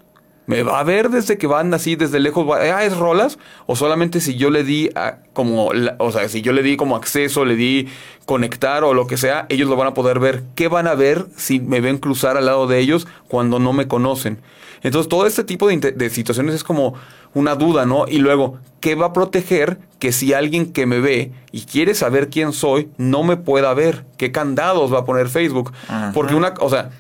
[0.47, 2.47] ¿Me va a ver desde que van así desde lejos?
[2.53, 3.39] Ah, es rolas.
[3.67, 4.91] O solamente si yo le di
[5.33, 7.89] como, o sea, si yo le di como acceso, le di
[8.27, 10.45] conectar o lo que sea, ellos lo van a poder ver.
[10.55, 13.89] ¿Qué van a ver si me ven cruzar al lado de ellos cuando no me
[13.89, 14.39] conocen?
[14.83, 16.95] Entonces, todo este tipo de, de situaciones es como
[17.35, 18.07] una duda, ¿no?
[18.07, 22.31] Y luego, ¿qué va a proteger que si alguien que me ve y quiere saber
[22.31, 24.05] quién soy, no me pueda ver?
[24.17, 25.73] ¿Qué candados va a poner Facebook?
[26.15, 26.91] Porque una, o sea,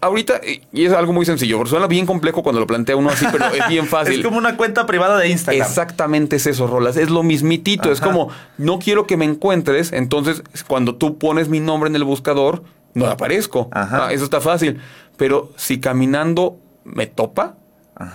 [0.00, 0.40] ahorita,
[0.72, 3.68] y es algo muy sencillo, suena bien complejo cuando lo plantea uno así, pero es
[3.68, 4.20] bien fácil.
[4.20, 5.66] es como una cuenta privada de Instagram.
[5.66, 6.96] Exactamente es eso, Rolas.
[6.96, 7.90] Es lo mismitito.
[7.90, 12.04] Es como, no quiero que me encuentres, entonces cuando tú pones mi nombre en el
[12.04, 12.62] buscador,
[12.94, 13.68] no aparezco.
[13.72, 14.80] Ah, eso está fácil.
[15.16, 17.56] Pero si caminando me topa,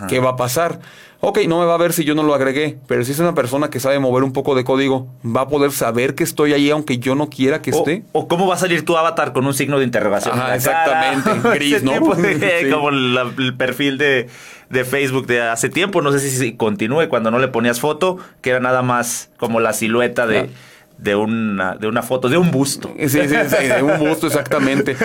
[0.07, 0.79] ¿qué va a pasar?
[1.25, 3.33] Ok, no me va a ver si yo no lo agregué, pero si es una
[3.33, 6.69] persona que sabe mover un poco de código, va a poder saber que estoy ahí
[6.69, 8.03] aunque yo no quiera que esté.
[8.11, 10.37] O cómo va a salir tu avatar con un signo de interrogación.
[10.53, 11.93] exactamente, gris, ¿no?
[12.71, 14.27] Como el perfil de,
[14.69, 18.49] de, Facebook de hace tiempo, no sé si, continúe cuando no le ponías foto, que
[18.49, 20.49] era nada más como la silueta de
[20.97, 22.93] de una, de una foto, de un busto.
[22.97, 24.95] Sí, sí, sí, de un busto, exactamente.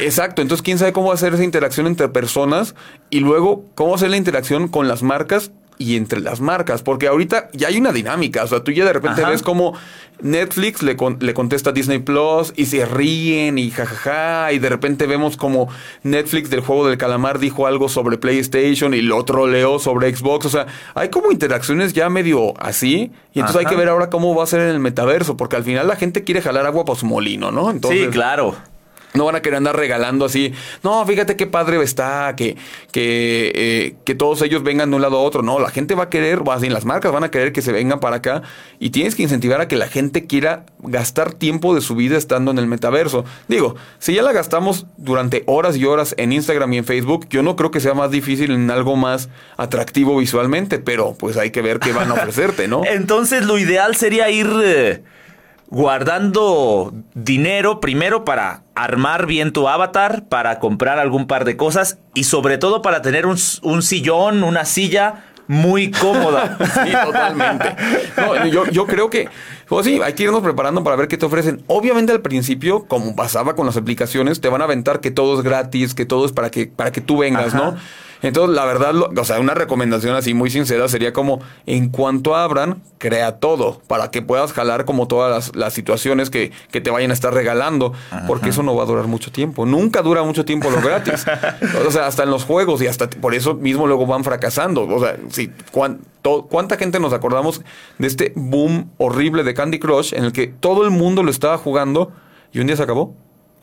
[0.00, 0.42] Exacto.
[0.42, 2.74] Entonces, quién sabe cómo hacer esa interacción entre personas
[3.10, 7.48] y luego cómo hacer la interacción con las marcas y entre las marcas, porque ahorita
[7.52, 9.74] ya hay una dinámica, o sea, tú ya de repente ves como
[10.20, 15.06] Netflix le, le contesta a Disney Plus y se ríen y jajaja, y de repente
[15.06, 15.68] vemos como
[16.02, 20.50] Netflix del juego del calamar dijo algo sobre PlayStation y lo troleó sobre Xbox, o
[20.50, 24.44] sea, hay como interacciones ya medio así, y entonces hay que ver ahora cómo va
[24.44, 27.06] a ser en el metaverso, porque al final la gente quiere jalar agua para su
[27.06, 27.70] molino, ¿no?
[27.70, 28.54] Entonces, sí, claro.
[29.16, 30.52] No van a querer andar regalando así.
[30.82, 32.56] No, fíjate qué padre está, que,
[32.92, 35.42] que, eh, que todos ellos vengan de un lado a otro.
[35.42, 37.72] No, la gente va a querer, va así, las marcas van a querer que se
[37.72, 38.42] vengan para acá.
[38.78, 42.50] Y tienes que incentivar a que la gente quiera gastar tiempo de su vida estando
[42.50, 43.24] en el metaverso.
[43.48, 47.42] Digo, si ya la gastamos durante horas y horas en Instagram y en Facebook, yo
[47.42, 51.62] no creo que sea más difícil en algo más atractivo visualmente, pero pues hay que
[51.62, 52.82] ver qué van a ofrecerte, ¿no?
[52.84, 54.48] Entonces lo ideal sería ir...
[54.62, 55.02] Eh,
[55.68, 62.24] guardando dinero primero para armar bien tu avatar, para comprar algún par de cosas y
[62.24, 66.58] sobre todo para tener un, sillón, una silla muy cómoda.
[66.84, 67.76] sí, totalmente.
[68.50, 69.28] yo, yo creo que,
[69.68, 71.62] pues sí, hay que irnos preparando para ver qué te ofrecen.
[71.66, 75.44] Obviamente al principio, como pasaba con las aplicaciones, te van a aventar que todo es
[75.44, 77.76] gratis, que todo es para que, para que tú vengas, ¿no?
[78.26, 82.82] Entonces, la verdad, o sea, una recomendación así muy sincera sería como, en cuanto abran,
[82.98, 87.14] crea todo, para que puedas jalar como todas las, situaciones que, que, te vayan a
[87.14, 87.92] estar regalando,
[88.26, 89.64] porque eso no va a durar mucho tiempo.
[89.64, 91.24] Nunca dura mucho tiempo lo gratis.
[91.86, 94.88] o sea, hasta en los juegos y hasta por eso mismo luego van fracasando.
[94.88, 95.52] O sea, si,
[96.48, 97.62] ¿cuánta gente nos acordamos
[97.98, 101.58] de este boom horrible de Candy Crush en el que todo el mundo lo estaba
[101.58, 102.10] jugando
[102.52, 103.14] y un día se acabó?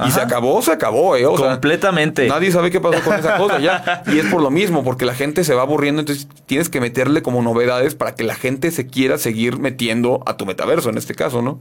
[0.06, 1.24] Y se acabó, se acabó, ¿eh?
[1.24, 2.28] Completamente.
[2.28, 4.04] nadie sabe qué pasó con esa cosa ya.
[4.08, 7.22] Y es por lo mismo, porque la gente se va aburriendo, entonces tienes que meterle
[7.22, 11.14] como novedades para que la gente se quiera seguir metiendo a tu metaverso, en este
[11.14, 11.60] caso, ¿no?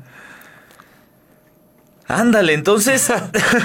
[2.09, 3.13] Ándale, entonces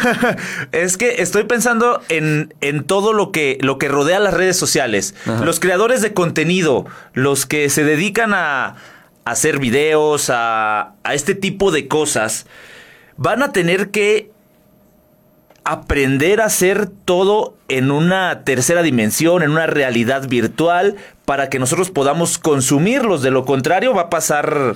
[0.71, 5.15] es que estoy pensando en, en, todo lo que, lo que rodea las redes sociales.
[5.43, 8.75] Los creadores de contenido, los que se dedican a,
[9.25, 12.45] hacer videos, a, a este tipo de cosas,
[13.17, 14.31] van a tener que
[15.67, 21.91] aprender a hacer todo en una tercera dimensión, en una realidad virtual, para que nosotros
[21.91, 23.21] podamos consumirlos.
[23.21, 24.75] De lo contrario, va a pasar,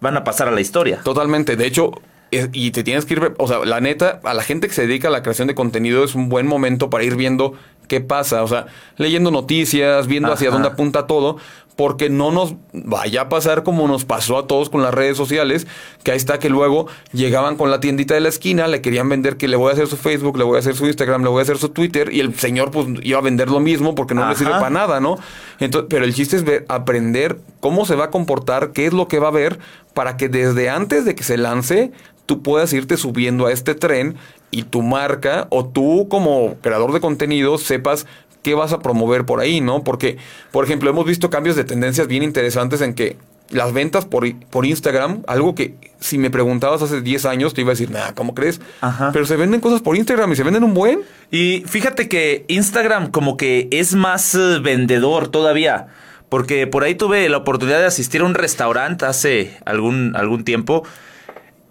[0.00, 1.00] van a pasar a la historia.
[1.02, 1.56] Totalmente.
[1.56, 1.90] De hecho,
[2.30, 5.08] y te tienes que ir, o sea, la neta, a la gente que se dedica
[5.08, 7.54] a la creación de contenido es un buen momento para ir viendo
[7.88, 8.66] qué pasa, o sea,
[8.98, 11.38] leyendo noticias, viendo hacia dónde apunta todo,
[11.80, 15.66] porque no nos vaya a pasar como nos pasó a todos con las redes sociales,
[16.02, 19.38] que ahí está que luego llegaban con la tiendita de la esquina, le querían vender
[19.38, 21.38] que le voy a hacer su Facebook, le voy a hacer su Instagram, le voy
[21.38, 24.28] a hacer su Twitter, y el señor pues iba a vender lo mismo porque no
[24.28, 25.16] le sirve para nada, ¿no?
[25.58, 29.08] Entonces, pero el chiste es ver- aprender cómo se va a comportar, qué es lo
[29.08, 29.58] que va a ver,
[29.94, 31.92] para que desde antes de que se lance,
[32.26, 34.16] tú puedas irte subiendo a este tren
[34.50, 38.06] y tu marca o tú como creador de contenido sepas
[38.42, 39.84] qué vas a promover por ahí, ¿no?
[39.84, 40.16] Porque,
[40.50, 43.16] por ejemplo, hemos visto cambios de tendencias bien interesantes en que
[43.50, 47.70] las ventas por, por Instagram, algo que si me preguntabas hace 10 años te iba
[47.70, 48.60] a decir, nada, ¿cómo crees?
[48.80, 49.10] Ajá.
[49.12, 51.00] Pero se venden cosas por Instagram y se venden un buen.
[51.30, 55.88] Y fíjate que Instagram como que es más eh, vendedor todavía.
[56.28, 60.84] Porque por ahí tuve la oportunidad de asistir a un restaurante hace algún, algún tiempo.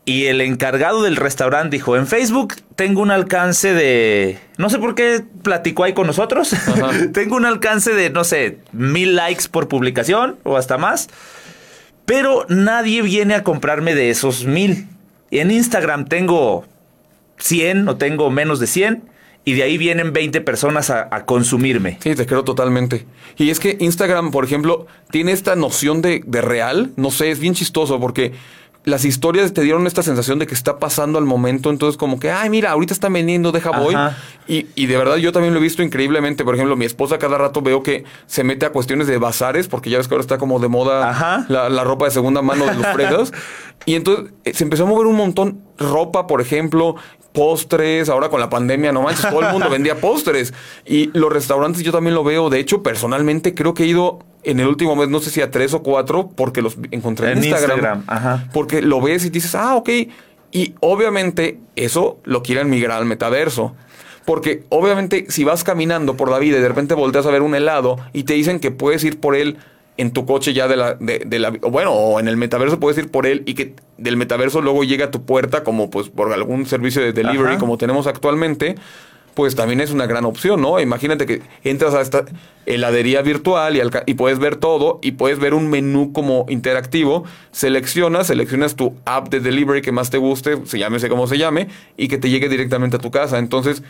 [0.09, 4.39] Y el encargado del restaurante dijo, en Facebook tengo un alcance de...
[4.57, 6.51] No sé por qué platicó ahí con nosotros.
[7.13, 11.09] tengo un alcance de, no sé, mil likes por publicación o hasta más.
[12.07, 14.87] Pero nadie viene a comprarme de esos mil.
[15.29, 16.65] En Instagram tengo
[17.37, 19.03] 100 o tengo menos de 100
[19.45, 21.99] y de ahí vienen 20 personas a, a consumirme.
[22.01, 23.05] Sí, te creo totalmente.
[23.37, 26.93] Y es que Instagram, por ejemplo, tiene esta noción de, de real.
[26.95, 28.33] No sé, es bien chistoso porque
[28.85, 31.69] las historias te dieron esta sensación de que está pasando al momento.
[31.69, 33.95] Entonces, como que, ay, mira, ahorita están vendiendo, deja voy.
[34.47, 36.43] Y, y de verdad, yo también lo he visto increíblemente.
[36.43, 39.89] Por ejemplo, mi esposa cada rato veo que se mete a cuestiones de bazares, porque
[39.89, 42.75] ya ves que ahora está como de moda la, la ropa de segunda mano de
[42.75, 43.31] los fresas.
[43.85, 45.68] y entonces eh, se empezó a mover un montón.
[45.79, 46.95] Ropa, por ejemplo,
[47.33, 48.09] postres.
[48.09, 50.53] Ahora con la pandemia, no manches, todo el mundo vendía postres.
[50.85, 52.49] Y los restaurantes yo también lo veo.
[52.49, 55.51] De hecho, personalmente creo que he ido en el último mes, no sé si a
[55.51, 57.77] tres o cuatro, porque los encontré en, En Instagram.
[57.77, 58.49] Instagram, ajá.
[58.53, 59.89] Porque lo ves y dices, ah, ok.
[60.51, 63.75] Y obviamente eso lo quieren migrar al metaverso.
[64.25, 67.55] Porque obviamente si vas caminando por la vida y de repente volteas a ver un
[67.55, 69.57] helado y te dicen que puedes ir por él
[69.99, 72.79] en tu coche ya de la, de, de la o bueno, o en el metaverso
[72.79, 76.07] puedes ir por él y que del metaverso luego llega a tu puerta como pues
[76.07, 77.59] por algún servicio de delivery Ajá.
[77.59, 78.75] como tenemos actualmente,
[79.33, 80.79] pues también es una gran opción, ¿no?
[80.79, 82.23] Imagínate que entras a esta
[82.65, 88.77] heladería virtual y puedes ver todo y puedes ver un menú como interactivo, seleccionas, seleccionas
[88.77, 92.17] tu app de delivery que más te guste, se llámese como se llame, y que
[92.17, 93.37] te llegue directamente a tu casa.
[93.37, 93.83] Entonces,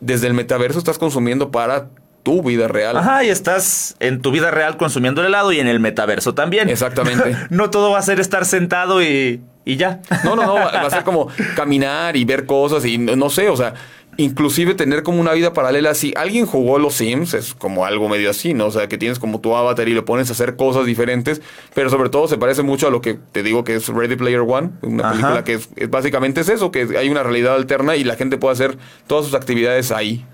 [0.00, 1.90] desde el metaverso estás consumiendo para
[2.22, 2.96] tu vida real.
[2.96, 6.68] Ajá, y estás en tu vida real consumiendo el helado y en el metaverso también.
[6.68, 7.36] Exactamente.
[7.50, 10.00] no todo va a ser estar sentado y, y ya.
[10.24, 13.48] No, no, no, va a ser como caminar y ver cosas y no, no sé,
[13.48, 13.74] o sea,
[14.16, 15.94] inclusive tener como una vida paralela.
[15.94, 18.66] Si alguien jugó los Sims, es como algo medio así, ¿no?
[18.66, 21.40] O sea, que tienes como tu avatar y le pones a hacer cosas diferentes,
[21.74, 24.40] pero sobre todo se parece mucho a lo que te digo que es Ready Player
[24.40, 25.12] One, una Ajá.
[25.12, 28.36] película que es, es- básicamente es eso, que hay una realidad alterna y la gente
[28.36, 30.24] puede hacer todas sus actividades ahí.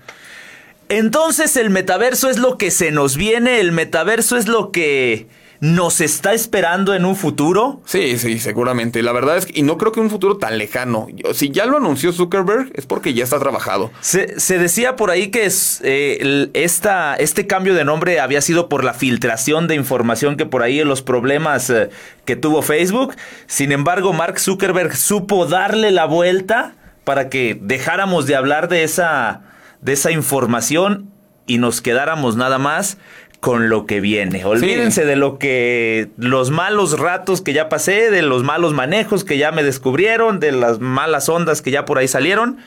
[0.89, 5.27] Entonces el metaverso es lo que se nos viene, el metaverso es lo que
[5.59, 7.81] nos está esperando en un futuro.
[7.85, 9.01] Sí, sí, seguramente.
[9.01, 11.07] La verdad es que, y no creo que un futuro tan lejano.
[11.11, 13.89] Yo- Si ya lo anunció Zuckerberg, es porque ya está trabajado.
[13.99, 18.41] Se, se decía por ahí que es, eh, el- esta, este cambio de nombre había
[18.41, 21.89] sido por la filtración de información que por ahí los problemas eh,
[22.23, 23.15] que tuvo Facebook.
[23.47, 29.41] Sin embargo, Mark Zuckerberg supo darle la vuelta para que dejáramos de hablar de esa,
[29.81, 31.09] de esa información
[31.45, 32.97] y nos quedáramos nada más
[33.39, 34.43] con lo que viene.
[34.45, 39.37] Olvídense de lo que los malos ratos que ya pasé, de los malos manejos que
[39.37, 42.57] ya me descubrieron, de las malas ondas que ya por ahí salieron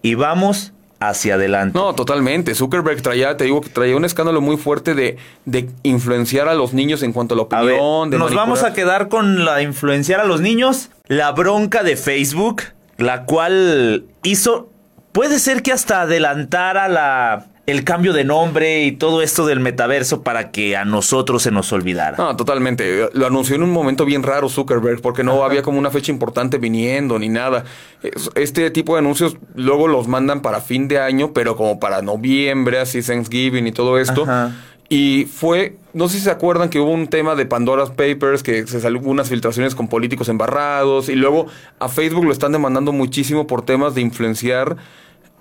[0.00, 1.76] y vamos hacia adelante.
[1.76, 2.54] No, totalmente.
[2.54, 6.72] Zuckerberg traía, te digo, que traía un escándalo muy fuerte de, de influenciar a los
[6.72, 8.10] niños en cuanto a la A ver, opinión.
[8.10, 12.62] de nos vamos a quedar con la influenciar a los niños, la bronca de Facebook,
[12.98, 14.70] la cual hizo,
[15.12, 20.22] puede ser que hasta adelantara la el cambio de nombre y todo esto del metaverso
[20.24, 22.16] para que a nosotros se nos olvidara.
[22.18, 23.08] No, totalmente.
[23.12, 26.58] Lo anunció en un momento bien raro Zuckerberg, porque no había como una fecha importante
[26.58, 27.62] viniendo ni nada.
[28.02, 32.02] Es- Este tipo de anuncios luego los mandan para fin de año, pero como para
[32.02, 34.24] noviembre, así Thanksgiving y todo esto.
[34.24, 34.50] Ajá.
[34.92, 38.66] Y fue, no sé si se acuerdan que hubo un tema de Pandora's Papers, que
[38.66, 41.46] se salió unas filtraciones con políticos embarrados, y luego
[41.78, 44.76] a Facebook lo están demandando muchísimo por temas de influenciar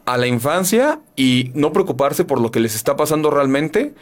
[0.05, 3.93] a la infancia y no preocuparse por lo que les está pasando realmente.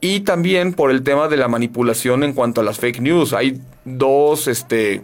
[0.00, 3.34] Y también por el tema de la manipulación en cuanto a las fake news.
[3.34, 5.02] Hay dos este,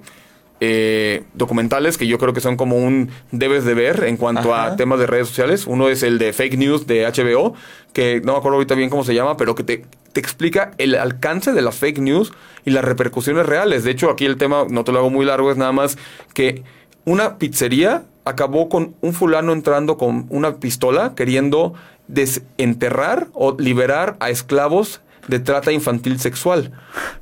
[0.67, 4.73] eh, documentales que yo creo que son como un debes de ver en cuanto Ajá.
[4.73, 5.67] a temas de redes sociales.
[5.67, 7.55] Uno es el de fake news de HBO,
[7.93, 10.95] que no me acuerdo ahorita bien cómo se llama, pero que te, te explica el
[10.95, 12.33] alcance de las fake news
[12.65, 13.85] y las repercusiones reales.
[13.85, 15.99] De hecho, aquí el tema, no te lo hago muy largo, es nada más
[16.33, 16.63] que
[17.05, 21.75] una pizzería acabó con un fulano entrando con una pistola queriendo
[22.09, 26.73] desenterrar o liberar a esclavos de trata infantil sexual.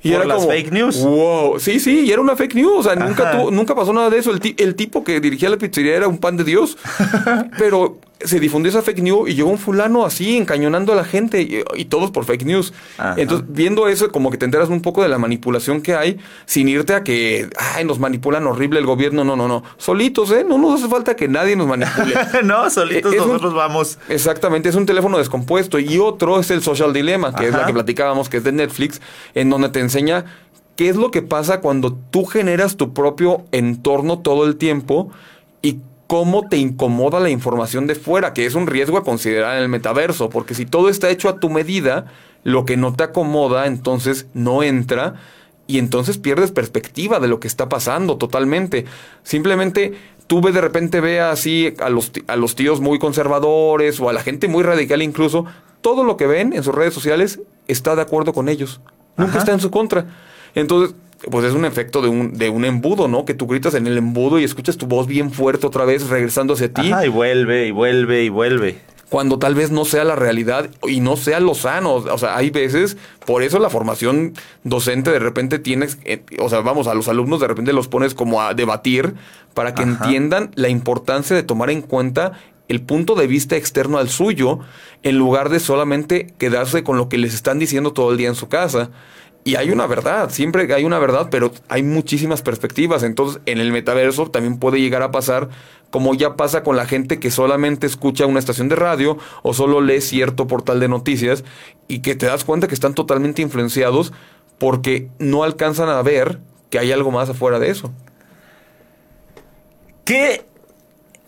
[0.02, 1.02] Y ¿Por era las fake news?
[1.02, 2.72] Wow, sí, sí, y era una fake news.
[2.78, 4.30] O sea, nunca, nunca pasó nada de eso.
[4.30, 6.76] El, el, tipo que dirigía la pizzería era un pan de Dios.
[7.58, 11.42] pero se difundió esa fake news y llegó un fulano así encañonando a la gente
[11.42, 12.72] y, todos por fake news.
[13.16, 16.68] Entonces, viendo eso, como que te enteras un poco de la manipulación que hay sin
[16.68, 19.24] irte a que, ay, nos manipulan horrible el gobierno.
[19.24, 19.62] No, no, no.
[19.76, 20.44] Solitos, ¿eh?
[20.48, 22.14] No nos hace falta que nadie nos manipule.
[22.44, 23.98] no, solitos nosotros vamos.
[24.08, 25.78] Exactamente, es un teléfono descompuesto.
[25.78, 29.00] Y otro es el Social Dilemma, que es la que platicábamos, que es de Netflix,
[29.34, 30.24] en donde te enseña
[30.76, 35.10] qué es lo que pasa cuando tú generas tu propio entorno todo el tiempo
[35.60, 35.78] y
[36.12, 39.70] cómo te incomoda la información de fuera, que es un riesgo a considerar en el
[39.70, 42.04] metaverso, porque si todo está hecho a tu medida,
[42.44, 45.14] lo que no te acomoda entonces no entra
[45.66, 48.84] y entonces pierdes perspectiva de lo que está pasando totalmente.
[49.22, 49.94] Simplemente
[50.26, 54.20] tú de repente ve así a los, a los tíos muy conservadores o a la
[54.20, 55.46] gente muy radical incluso,
[55.80, 58.82] todo lo que ven en sus redes sociales está de acuerdo con ellos.
[59.16, 60.08] Nunca está en su contra.
[60.54, 60.94] Entonces,
[61.30, 63.24] pues es un efecto de un, de un embudo, ¿no?
[63.24, 66.54] Que tú gritas en el embudo y escuchas tu voz bien fuerte otra vez regresando
[66.54, 66.90] hacia ti.
[67.04, 68.78] y vuelve, y vuelve, y vuelve.
[69.08, 71.94] Cuando tal vez no sea la realidad y no sea lo sano.
[71.94, 74.32] O sea, hay veces, por eso la formación
[74.64, 78.14] docente de repente tienes, eh, o sea, vamos, a los alumnos de repente los pones
[78.14, 79.14] como a debatir
[79.52, 82.32] para que entiendan la importancia de tomar en cuenta
[82.68, 84.60] el punto de vista externo al suyo
[85.02, 88.34] en lugar de solamente quedarse con lo que les están diciendo todo el día en
[88.34, 88.90] su casa.
[89.44, 93.02] Y hay una verdad, siempre hay una verdad, pero hay muchísimas perspectivas.
[93.02, 95.48] Entonces, en el metaverso también puede llegar a pasar
[95.90, 99.80] como ya pasa con la gente que solamente escucha una estación de radio o solo
[99.80, 101.44] lee cierto portal de noticias
[101.88, 104.12] y que te das cuenta que están totalmente influenciados
[104.58, 106.38] porque no alcanzan a ver
[106.70, 107.92] que hay algo más afuera de eso.
[110.04, 110.46] ¿Qué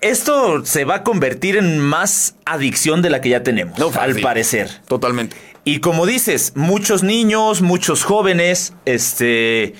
[0.05, 4.71] esto se va a convertir en más adicción de la que ya tenemos, al parecer.
[4.87, 5.54] Totalmente.
[5.65, 9.75] Y como dices, muchos niños, muchos jóvenes, este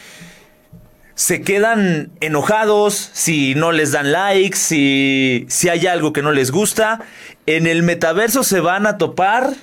[1.15, 6.51] se quedan enojados si no les dan likes, si, si hay algo que no les
[6.51, 7.01] gusta.
[7.47, 9.55] En el metaverso se van a topar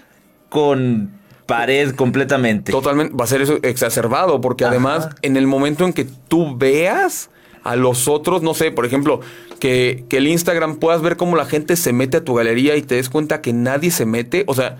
[0.50, 1.12] con
[1.46, 2.72] pared completamente.
[2.72, 7.30] Totalmente, va a ser eso exacerbado, porque además en el momento en que tú veas
[7.64, 9.20] a los otros, no sé, por ejemplo,
[9.60, 12.82] que, que el Instagram puedas ver cómo la gente se mete a tu galería y
[12.82, 14.78] te des cuenta que nadie se mete, o sea,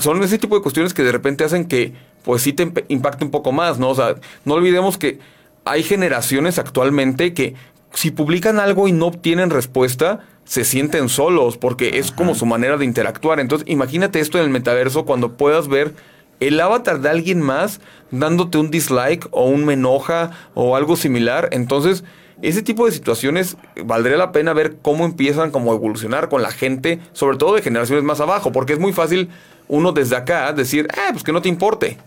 [0.00, 1.92] son ese tipo de cuestiones que de repente hacen que,
[2.24, 3.90] pues sí te impacte un poco más, ¿no?
[3.90, 5.18] O sea, no olvidemos que
[5.64, 7.54] hay generaciones actualmente que
[7.92, 12.76] si publican algo y no obtienen respuesta, se sienten solos porque es como su manera
[12.76, 13.40] de interactuar.
[13.40, 15.94] Entonces, imagínate esto en el metaverso cuando puedas ver
[16.40, 21.48] el avatar de alguien más dándote un dislike o un me enoja o algo similar.
[21.52, 22.04] Entonces,
[22.42, 26.50] ese tipo de situaciones valdría la pena ver cómo empiezan como a evolucionar con la
[26.50, 29.28] gente, sobre todo de generaciones más abajo, porque es muy fácil
[29.66, 31.98] uno desde acá decir, eh, pues que no te importe.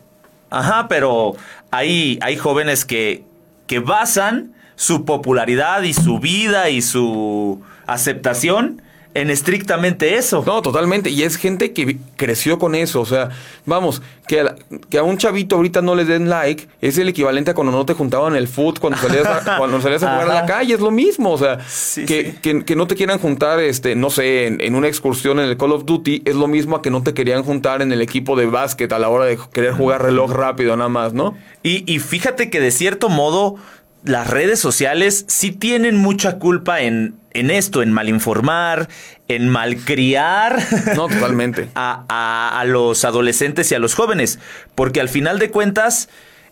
[0.49, 1.35] Ajá, pero
[1.69, 3.23] hay, hay jóvenes que,
[3.67, 8.81] que basan su popularidad y su vida y su aceptación
[9.13, 10.43] en estrictamente eso.
[10.45, 11.09] No, totalmente.
[11.09, 13.01] Y es gente que creció con eso.
[13.01, 13.29] O sea,
[13.65, 14.55] vamos, que a,
[14.89, 17.85] que a un chavito ahorita no le den like es el equivalente a cuando no
[17.85, 20.73] te juntaban el foot, cuando salías a, cuando salías a jugar a la calle.
[20.73, 21.31] Es lo mismo.
[21.31, 21.59] O sea,
[22.07, 25.73] que, Que, no te quieran juntar, este, no sé, en, una excursión en el Call
[25.73, 28.45] of Duty es lo mismo a que no te querían juntar en el equipo de
[28.45, 31.35] básquet a la hora de querer jugar reloj rápido nada más, ¿no?
[31.63, 33.57] Y, y fíjate que de cierto modo
[34.03, 38.89] las redes sociales sí tienen mucha culpa en, en esto, en malinformar,
[39.27, 40.59] en malcriar.
[40.95, 41.69] No, totalmente.
[41.75, 44.39] a, los adolescentes y a los jóvenes.
[44.75, 46.09] Porque al final de cuentas,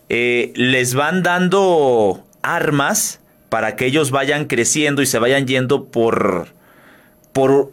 [0.08, 6.48] eh, les van dando armas para que ellos vayan creciendo y se vayan yendo por.
[7.32, 7.70] por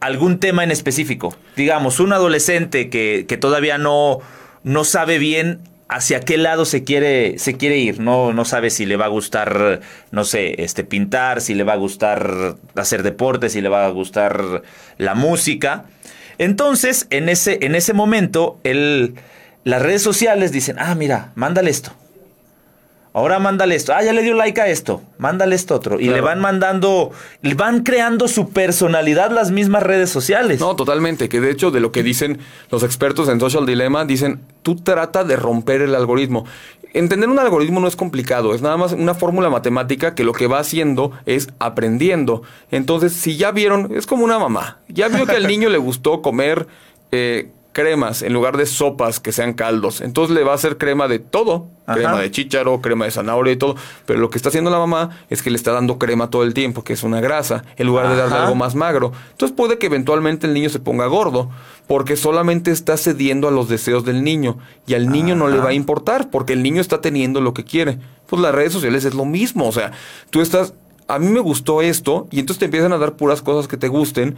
[0.00, 1.36] algún tema en específico.
[1.56, 4.20] Digamos, un adolescente que, que todavía no,
[4.64, 5.60] no sabe bien
[5.90, 8.00] hacia qué lado se quiere, se quiere ir.
[8.00, 9.80] No, no sabe si le va a gustar,
[10.12, 13.90] no sé, este, pintar, si le va a gustar hacer deporte, si le va a
[13.90, 14.62] gustar
[14.98, 15.84] la música.
[16.38, 19.16] Entonces, en ese, en ese momento, el,
[19.64, 21.92] las redes sociales dicen, ah, mira, mándale esto.
[23.12, 23.92] Ahora mándale esto.
[23.92, 25.02] Ah, ya le dio like a esto.
[25.18, 25.98] Mándale esto otro.
[25.98, 27.10] Y le van mandando,
[27.56, 30.60] van creando su personalidad las mismas redes sociales.
[30.60, 31.28] No, totalmente.
[31.28, 32.38] Que de hecho, de lo que dicen
[32.70, 36.44] los expertos en Social Dilemma, dicen, tú trata de romper el algoritmo.
[36.92, 40.48] Entender un algoritmo no es complicado, es nada más una fórmula matemática que lo que
[40.48, 42.42] va haciendo es aprendiendo.
[42.70, 44.78] Entonces, si ya vieron, es como una mamá.
[44.88, 46.66] Ya vio que al niño le gustó comer.
[47.12, 50.00] Eh, cremas en lugar de sopas que sean caldos.
[50.00, 51.66] Entonces le va a hacer crema de todo.
[51.86, 53.74] Crema de chícharo, crema de zanahoria y todo.
[54.06, 56.54] Pero lo que está haciendo la mamá es que le está dando crema todo el
[56.54, 59.12] tiempo, que es una grasa, en lugar de darle algo más magro.
[59.32, 61.50] Entonces puede que eventualmente el niño se ponga gordo,
[61.88, 64.58] porque solamente está cediendo a los deseos del niño.
[64.86, 67.64] Y al niño no le va a importar, porque el niño está teniendo lo que
[67.64, 67.98] quiere.
[68.26, 69.66] Pues las redes sociales es lo mismo.
[69.66, 69.90] O sea,
[70.30, 70.74] tú estás...
[71.08, 73.88] A mí me gustó esto, y entonces te empiezan a dar puras cosas que te
[73.88, 74.36] gusten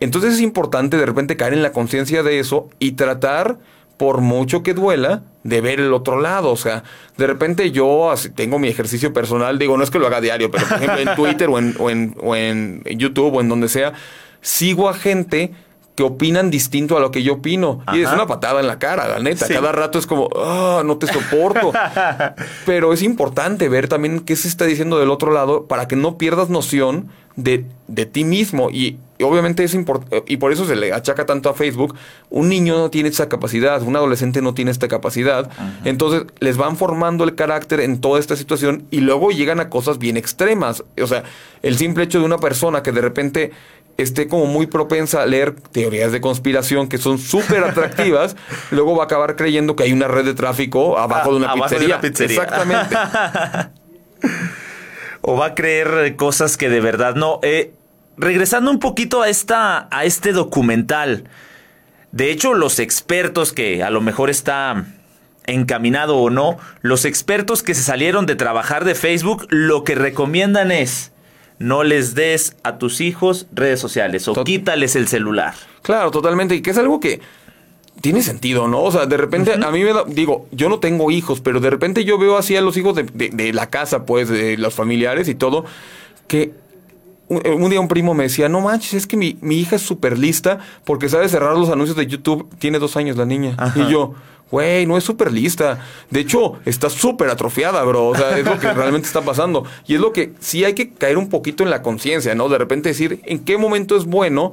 [0.00, 3.58] entonces es importante de repente caer en la conciencia de eso y tratar,
[3.96, 6.50] por mucho que duela, de ver el otro lado.
[6.50, 6.82] O sea,
[7.16, 10.50] de repente yo así, tengo mi ejercicio personal, digo, no es que lo haga diario,
[10.50, 13.68] pero por ejemplo en Twitter o en, o en, o en YouTube o en donde
[13.68, 13.92] sea,
[14.40, 15.52] sigo a gente
[15.94, 17.82] que opinan distinto a lo que yo opino.
[17.92, 19.46] Y es una patada en la cara, la neta.
[19.46, 21.72] Cada rato es como, ah, no te soporto.
[22.66, 26.18] Pero es importante ver también qué se está diciendo del otro lado para que no
[26.18, 28.70] pierdas noción de, de ti mismo.
[28.70, 31.94] Y, obviamente es importante, y por eso se le achaca tanto a Facebook.
[32.30, 35.50] Un niño no tiene esa capacidad, un adolescente no tiene esta capacidad.
[35.84, 39.98] Entonces les van formando el carácter en toda esta situación y luego llegan a cosas
[39.98, 40.84] bien extremas.
[41.00, 41.24] O sea,
[41.62, 43.52] el simple hecho de una persona que de repente
[43.96, 48.34] esté como muy propensa a leer teorías de conspiración que son súper atractivas,
[48.72, 51.54] luego va a acabar creyendo que hay una red de tráfico abajo, de, una ah,
[51.54, 52.00] pizzería.
[52.02, 52.96] Exactamente.
[55.26, 57.40] o va a creer cosas que de verdad no.
[57.42, 57.72] Eh,
[58.16, 61.24] regresando un poquito a, esta, a este documental.
[62.12, 64.84] De hecho, los expertos que a lo mejor está
[65.46, 70.70] encaminado o no, los expertos que se salieron de trabajar de Facebook, lo que recomiendan
[70.70, 71.12] es
[71.58, 75.54] no les des a tus hijos redes sociales o quítales el celular.
[75.82, 76.54] Claro, totalmente.
[76.54, 77.20] Y que es algo que
[78.00, 78.82] tiene sentido, ¿no?
[78.82, 81.70] O sea, de repente a mí me da, digo, yo no tengo hijos, pero de
[81.70, 85.34] repente yo veo así a los hijos de, la casa, pues, de los familiares y
[85.34, 85.64] todo,
[86.26, 86.52] que
[87.28, 90.58] un, día un primo me decía, no manches, es que mi, hija es súper lista
[90.84, 92.48] porque sabe cerrar los anuncios de YouTube.
[92.58, 93.56] Tiene dos años la niña.
[93.74, 94.14] Y yo,
[94.50, 95.80] güey, no es súper lista.
[96.10, 98.08] De hecho, está súper atrofiada, bro.
[98.08, 99.64] O sea, es lo que realmente está pasando.
[99.86, 102.48] Y es lo que sí hay que caer un poquito en la conciencia, ¿no?
[102.48, 104.52] De repente decir en qué momento es bueno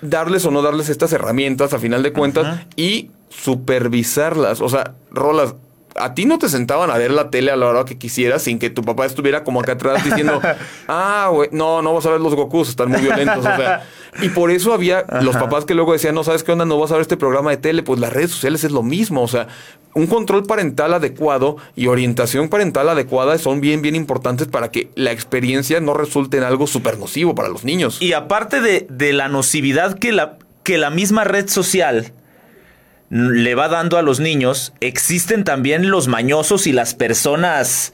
[0.00, 4.60] darles o no darles estas herramientas a final de cuentas y supervisarlas.
[4.60, 5.54] O sea, rolas,
[5.94, 8.58] a ti no te sentaban a ver la tele a la hora que quisieras sin
[8.58, 10.40] que tu papá estuviera como acá atrás diciendo,
[10.88, 13.38] ah, güey, no, no vas a ver los Gokus, están muy violentos.
[13.38, 13.84] O sea,
[14.22, 16.90] y por eso había los papás que luego decían, no sabes qué onda, no vas
[16.90, 17.82] a ver este programa de tele.
[17.82, 19.22] Pues las redes sociales es lo mismo.
[19.22, 19.48] O sea,
[19.94, 25.12] un control parental adecuado y orientación parental adecuada son bien, bien importantes para que la
[25.12, 28.00] experiencia no resulte en algo súper nocivo para los niños.
[28.00, 32.12] Y aparte de, de la nocividad que la, que la misma red social
[33.10, 37.92] le va dando a los niños, existen también los mañosos y las personas,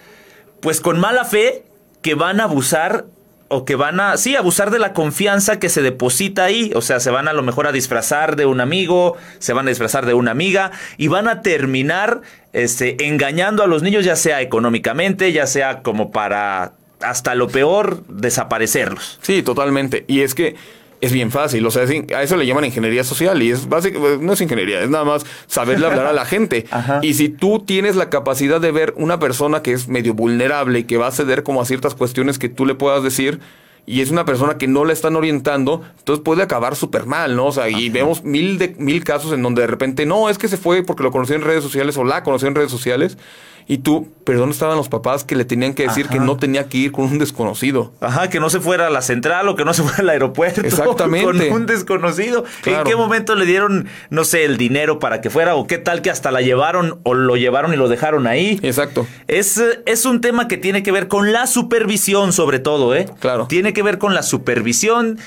[0.61, 1.65] pues con mala fe,
[2.03, 3.07] que van a abusar
[3.49, 6.73] o que van a, sí, abusar de la confianza que se deposita ahí.
[6.75, 9.71] O sea, se van a lo mejor a disfrazar de un amigo, se van a
[9.71, 14.41] disfrazar de una amiga y van a terminar este, engañando a los niños, ya sea
[14.41, 19.19] económicamente, ya sea como para hasta lo peor desaparecerlos.
[19.23, 20.05] Sí, totalmente.
[20.09, 20.57] Y es que
[21.05, 21.67] es bien fácil.
[21.67, 24.91] O sea, a eso le llaman ingeniería social y es básicamente, no es ingeniería, es
[24.91, 26.67] nada más saberle hablar a la gente.
[27.03, 30.85] Y si tú tienes la capacidad de ver una persona que es medio vulnerable y
[30.85, 33.41] que va a ceder como a ciertas cuestiones que tú le puedas decir,
[33.87, 37.47] y es una persona que no la están orientando, entonces puede acabar súper mal, ¿no?
[37.47, 40.49] O sea, y vemos mil, de, mil casos en donde de repente, no, es que
[40.49, 43.19] se fue porque lo conoció en redes sociales o la conoció en redes sociales
[43.67, 46.69] y tú, pero ¿dónde estaban los papás que le tenían que decir que no tenía
[46.69, 47.93] que ir con un desconocido?
[48.01, 50.61] Ajá, que no se fuera a la central o que no se fuera al aeropuerto.
[50.65, 51.49] Exactamente.
[51.49, 52.45] Con un desconocido.
[52.67, 55.55] ¿En qué momento le dieron, no sé, el dinero para que fuera?
[55.55, 58.61] ¿O qué tal que hasta la llevaron o lo llevaron y lo dejaron ahí?
[58.63, 59.07] Exacto.
[59.29, 63.09] Es, es un tema que tiene que ver con la supervisión, sobre todo, ¿eh?
[63.21, 63.47] Claro.
[63.47, 65.19] Tiene que ver con la supervisión.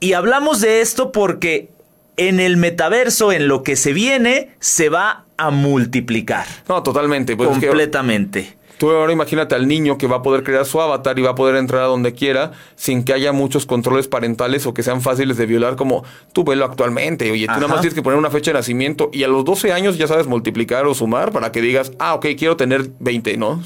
[0.00, 1.68] Y hablamos de esto porque
[2.16, 6.46] en el metaverso, en lo que se viene, se va a multiplicar.
[6.68, 7.36] No, totalmente.
[7.36, 8.56] Pues completamente.
[8.78, 11.34] tú ahora imagínate al niño que va a poder crear su avatar y va a
[11.34, 15.36] poder entrar a donde quiera sin que haya muchos controles parentales o que sean fáciles
[15.36, 17.30] de violar como tú velo actualmente.
[17.30, 19.72] Oye, tú nada más tienes que poner una fecha de nacimiento y a los 12
[19.72, 23.62] años ya sabes multiplicar o sumar para que digas, ah, ok, quiero tener 20, ¿no?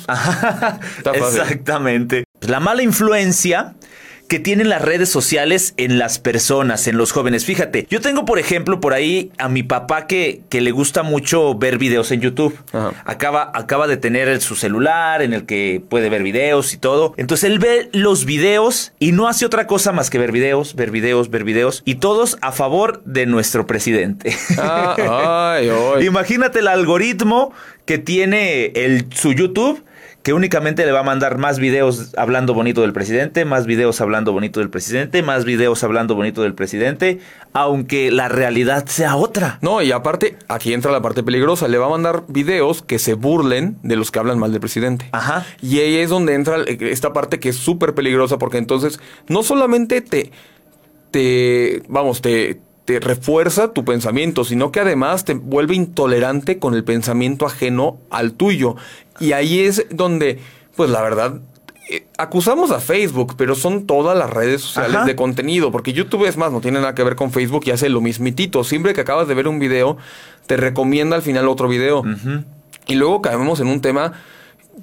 [1.15, 2.25] Exactamente.
[2.41, 3.75] La mala influencia
[4.29, 7.45] que tienen las redes sociales en las personas, en los jóvenes.
[7.45, 11.55] Fíjate, yo tengo, por ejemplo, por ahí a mi papá que, que le gusta mucho
[11.55, 12.59] ver videos en YouTube.
[13.05, 17.15] Acaba, acaba de tener su celular en el que puede ver videos y todo.
[17.17, 20.91] Entonces él ve los videos y no hace otra cosa más que ver videos, ver
[20.91, 21.83] videos, ver videos.
[21.85, 24.37] Y todos a favor de nuestro presidente.
[24.59, 25.59] Ah,
[26.01, 27.53] Imagínate el algoritmo
[27.85, 29.83] que tiene el, su YouTube
[30.27, 34.33] que únicamente le va a mandar más videos hablando bonito del presidente, más videos hablando
[34.33, 37.21] bonito del presidente, más videos hablando bonito del presidente,
[37.53, 39.61] aunque la realidad sea otra.
[39.63, 43.15] No, y aparte, aquí entra la parte peligrosa, le va a mandar videos que se
[43.15, 45.09] burlen de los que hablan mal del presidente.
[45.13, 45.47] Ajá.
[45.63, 48.99] Y ahí es donde entra esta parte que es súper peligrosa porque entonces
[49.29, 50.33] no solamente te,
[51.13, 56.85] te, vamos, te, te refuerza tu pensamiento, sino que además te vuelve intolerante con el
[56.85, 58.77] pensamiento ajeno al tuyo.
[59.19, 60.39] Y ahí es donde,
[60.77, 61.41] pues la verdad,
[61.91, 66.37] eh, acusamos a Facebook, pero son todas las redes sociales de contenido, porque YouTube es
[66.37, 68.63] más, no tiene nada que ver con Facebook y hace lo mismitito.
[68.63, 69.97] Siempre que acabas de ver un video,
[70.47, 72.05] te recomienda al final otro video.
[72.87, 74.13] Y luego caemos en un tema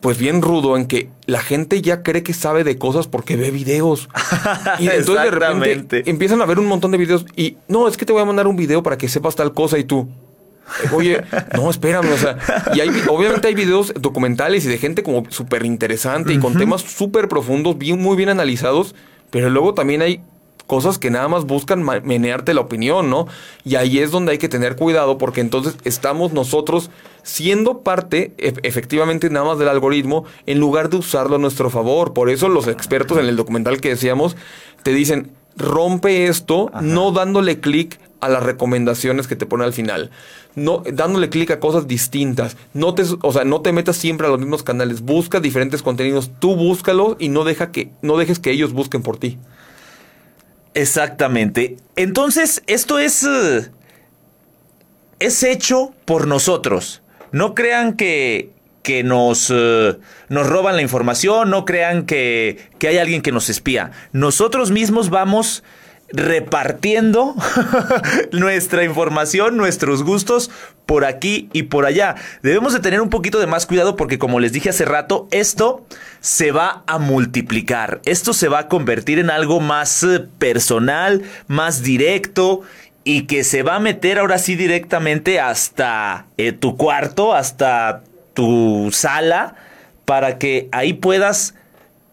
[0.01, 3.51] pues bien rudo en que la gente ya cree que sabe de cosas porque ve
[3.51, 4.09] videos.
[4.79, 8.05] y entonces de repente empiezan a ver un montón de videos y no, es que
[8.05, 10.09] te voy a mandar un video para que sepas tal cosa y tú.
[10.93, 11.21] Oye,
[11.55, 12.37] no, espérame, o sea,
[12.73, 16.81] y hay, obviamente hay videos documentales y de gente como súper interesante y con temas
[16.81, 18.95] súper profundos, bien, muy bien analizados,
[19.29, 20.21] pero luego también hay
[20.67, 23.27] cosas que nada más buscan menearte la opinión, ¿no?
[23.63, 26.89] Y ahí es donde hay que tener cuidado porque entonces estamos nosotros
[27.23, 32.13] siendo parte efectivamente nada más del algoritmo en lugar de usarlo a nuestro favor.
[32.13, 34.35] Por eso los expertos en el documental que decíamos
[34.83, 40.09] te dicen, rompe esto no dándole clic a las recomendaciones que te pone al final.
[40.55, 42.55] No, dándole clic a cosas distintas.
[42.73, 45.01] No te, o sea, no te metas siempre a los mismos canales.
[45.01, 46.31] Busca diferentes contenidos.
[46.39, 49.37] Tú búscalos y no, deja que, no dejes que ellos busquen por ti.
[50.73, 51.77] Exactamente.
[51.95, 53.23] Entonces, esto es.
[53.23, 53.69] Eh,
[55.19, 57.01] es hecho por nosotros.
[57.31, 58.51] No crean que,
[58.83, 59.97] que nos, eh,
[60.29, 63.91] nos roban la información, no crean que, que hay alguien que nos espía.
[64.11, 65.63] Nosotros mismos vamos
[66.13, 67.35] repartiendo
[68.31, 70.51] nuestra información, nuestros gustos
[70.85, 72.15] por aquí y por allá.
[72.43, 75.85] Debemos de tener un poquito de más cuidado porque como les dije hace rato, esto
[76.21, 77.99] se va a multiplicar.
[78.05, 82.61] Esto se va a convertir en algo más eh, personal, más directo
[83.03, 88.03] y que se va a meter ahora sí directamente hasta eh, tu cuarto, hasta
[88.35, 89.55] tu sala,
[90.05, 91.55] para que ahí puedas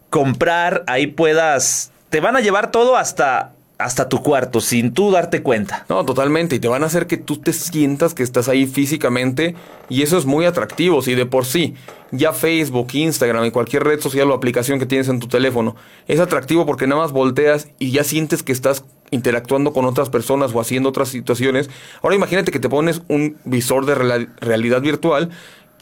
[0.08, 1.92] comprar, ahí puedas...
[2.08, 5.84] Te van a llevar todo hasta hasta tu cuarto sin tú darte cuenta.
[5.88, 6.56] No, totalmente.
[6.56, 9.54] Y te van a hacer que tú te sientas que estás ahí físicamente
[9.88, 11.02] y eso es muy atractivo.
[11.02, 11.74] Si de por sí
[12.12, 15.76] ya Facebook, Instagram y cualquier red social o aplicación que tienes en tu teléfono
[16.08, 20.54] es atractivo porque nada más volteas y ya sientes que estás interactuando con otras personas
[20.54, 21.70] o haciendo otras situaciones.
[22.02, 25.30] Ahora imagínate que te pones un visor de realidad virtual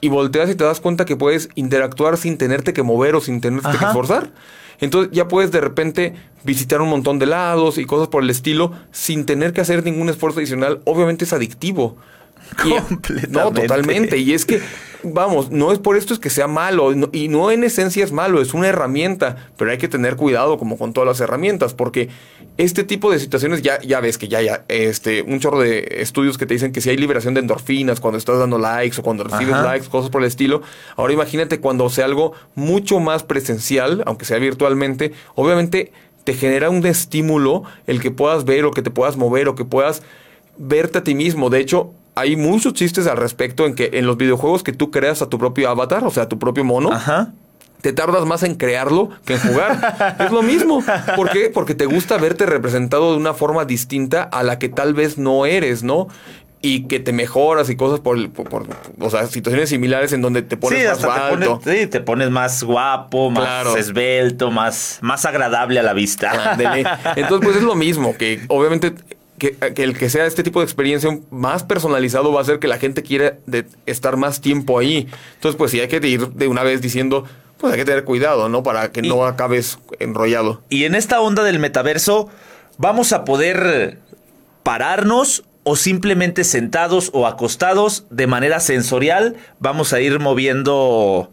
[0.01, 3.40] y volteas y te das cuenta que puedes interactuar sin tenerte que mover o sin
[3.40, 4.30] tenerte que esforzar.
[4.81, 6.14] Entonces ya puedes de repente
[6.45, 10.09] visitar un montón de lados y cosas por el estilo sin tener que hacer ningún
[10.09, 10.81] esfuerzo adicional.
[10.85, 11.97] Obviamente es adictivo.
[12.88, 13.28] Completamente.
[13.28, 14.18] no, totalmente.
[14.18, 14.61] Y es que,
[15.03, 16.92] vamos, no es por esto es que sea malo.
[17.12, 19.49] y no en esencia es malo, es una herramienta.
[19.57, 22.09] Pero hay que tener cuidado, como con todas las herramientas, porque
[22.57, 26.38] este tipo de situaciones, ya, ya ves que ya hay este, un chorro de estudios
[26.38, 29.24] que te dicen que si hay liberación de endorfinas cuando estás dando likes o cuando
[29.24, 30.62] recibes likes, cosas por el estilo.
[30.96, 35.92] Ahora imagínate cuando sea algo mucho más presencial, aunque sea virtualmente, obviamente
[36.24, 39.64] te genera un estímulo el que puedas ver o que te puedas mover o que
[39.64, 40.03] puedas
[40.59, 41.49] verte a ti mismo.
[41.49, 45.22] De hecho, hay muchos chistes al respecto en que en los videojuegos que tú creas
[45.22, 46.90] a tu propio avatar, o sea, a tu propio mono.
[47.80, 50.16] Te tardas más en crearlo que en jugar.
[50.18, 50.82] es lo mismo.
[51.14, 51.48] ¿Por qué?
[51.48, 55.46] Porque te gusta verte representado de una forma distinta a la que tal vez no
[55.46, 56.08] eres, ¿no?
[56.60, 60.84] y que te mejoras y cosas por, o sea, situaciones similares en donde te pones
[60.84, 61.38] más alto.
[61.38, 66.56] Te pones, sí, te pones más guapo, más esbelto, más, más agradable a la vista.
[67.14, 68.92] Entonces, pues es lo mismo, que obviamente
[69.39, 72.78] que, el que sea este tipo de experiencia más personalizado va a hacer que la
[72.78, 75.09] gente quiera de estar más tiempo ahí.
[75.34, 77.24] Entonces, pues sí hay que ir de una vez diciendo,
[77.59, 78.62] pues hay que tener cuidado, ¿no?
[78.62, 80.62] Para que no acabes enrollado.
[80.68, 82.28] Y en esta onda del metaverso,
[82.76, 83.99] vamos a poder
[84.62, 91.30] pararnos o simplemente sentados o acostados de manera sensorial, vamos a ir moviendo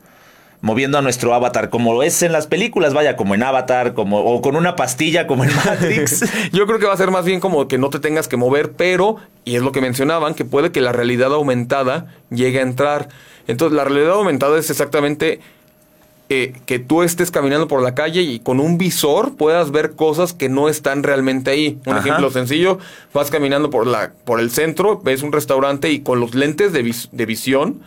[0.66, 4.22] moviendo a nuestro avatar, como lo es en las películas, vaya, como en Avatar, como,
[4.22, 6.26] o con una pastilla como en Matrix.
[6.51, 8.72] Yo creo que va a ser más bien como que no te tengas que mover,
[8.72, 13.09] pero, y es lo que mencionaban, que puede que la realidad aumentada llegue a entrar.
[13.47, 15.39] Entonces, la realidad aumentada es exactamente
[16.30, 20.34] eh, que tú estés caminando por la calle y con un visor puedas ver cosas
[20.34, 21.78] que no están realmente ahí.
[21.86, 22.80] Un ejemplo sencillo,
[23.13, 26.91] vas caminando por, la, por el centro, ves un restaurante y con los lentes de,
[27.11, 27.82] de visión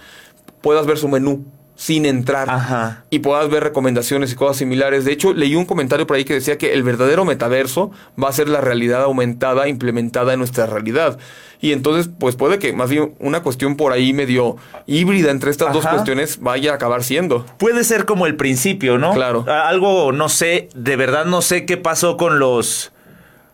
[0.60, 1.44] puedas ver su menú
[1.78, 3.04] sin entrar Ajá.
[3.08, 5.04] y puedas ver recomendaciones y cosas similares.
[5.04, 8.32] De hecho, leí un comentario por ahí que decía que el verdadero metaverso va a
[8.32, 11.20] ser la realidad aumentada implementada en nuestra realidad.
[11.60, 14.56] Y entonces, pues puede que más bien una cuestión por ahí medio
[14.86, 17.46] híbrida entre estas dos cuestiones vaya a acabar siendo.
[17.58, 19.14] Puede ser como el principio, ¿no?
[19.14, 19.44] Claro.
[19.48, 22.90] Algo, no sé, de verdad no sé qué pasó con los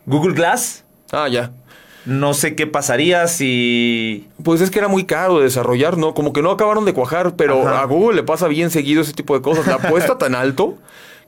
[0.06, 0.84] Google Glass.
[1.12, 1.50] Ah, ya.
[2.06, 4.28] No sé qué pasaría si...
[4.42, 6.14] Pues es que era muy caro de desarrollar, ¿no?
[6.14, 7.80] Como que no acabaron de cuajar, pero Ajá.
[7.80, 9.66] a Google le pasa bien seguido ese tipo de cosas.
[9.66, 10.76] La apuesta tan alto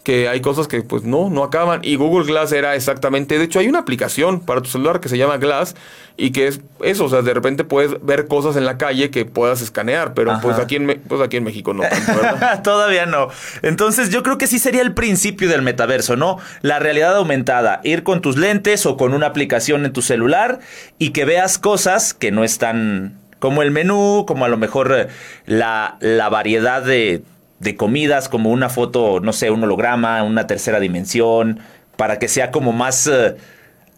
[0.07, 1.80] que hay cosas que pues no, no acaban.
[1.82, 5.18] Y Google Glass era exactamente, de hecho hay una aplicación para tu celular que se
[5.18, 5.74] llama Glass
[6.16, 9.24] y que es eso, o sea, de repente puedes ver cosas en la calle que
[9.24, 10.40] puedas escanear, pero Ajá.
[10.42, 11.82] pues aquí en, pues aquí en México no.
[12.62, 13.30] Todavía no.
[13.62, 16.38] Entonces yo creo que sí sería el principio del metaverso, ¿no?
[16.62, 20.61] La realidad aumentada, ir con tus lentes o con una aplicación en tu celular
[21.00, 25.09] y que veas cosas que no están como el menú, como a lo mejor eh,
[25.46, 27.22] la, la variedad de,
[27.61, 31.61] de comidas, como una foto, no sé, un holograma, una tercera dimensión,
[31.96, 33.36] para que sea como más eh,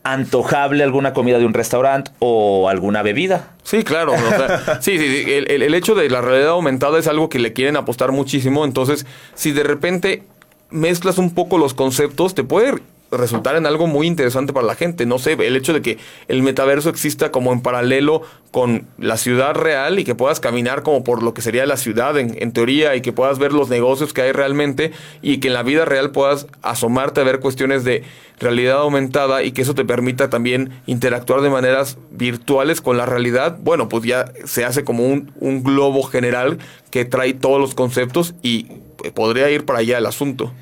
[0.04, 3.50] antojable alguna comida de un restaurante o alguna bebida.
[3.64, 4.12] Sí, claro.
[4.12, 7.28] o sea, sí, sí, sí, El, el- el hecho de la realidad aumentada es algo
[7.28, 8.64] que le quieren apostar muchísimo.
[8.64, 10.22] Entonces, si de repente
[10.70, 12.74] mezclas un poco los conceptos, te puede
[13.10, 15.06] resultar en algo muy interesante para la gente.
[15.06, 15.98] No sé, el hecho de que
[16.28, 21.04] el metaverso exista como en paralelo con la ciudad real y que puedas caminar como
[21.04, 24.12] por lo que sería la ciudad en, en teoría y que puedas ver los negocios
[24.12, 24.92] que hay realmente
[25.22, 28.04] y que en la vida real puedas asomarte a ver cuestiones de
[28.38, 33.58] realidad aumentada y que eso te permita también interactuar de maneras virtuales con la realidad,
[33.60, 36.58] bueno, pues ya se hace como un, un globo general
[36.90, 38.66] que trae todos los conceptos y
[39.04, 40.52] eh, podría ir para allá el asunto.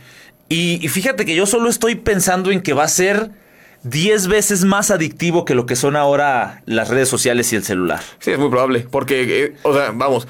[0.49, 3.31] Y, y fíjate que yo solo estoy pensando en que va a ser
[3.87, 8.01] 10 veces más adictivo que lo que son ahora las redes sociales y el celular.
[8.19, 10.27] Sí, es muy probable, porque, eh, o sea, vamos,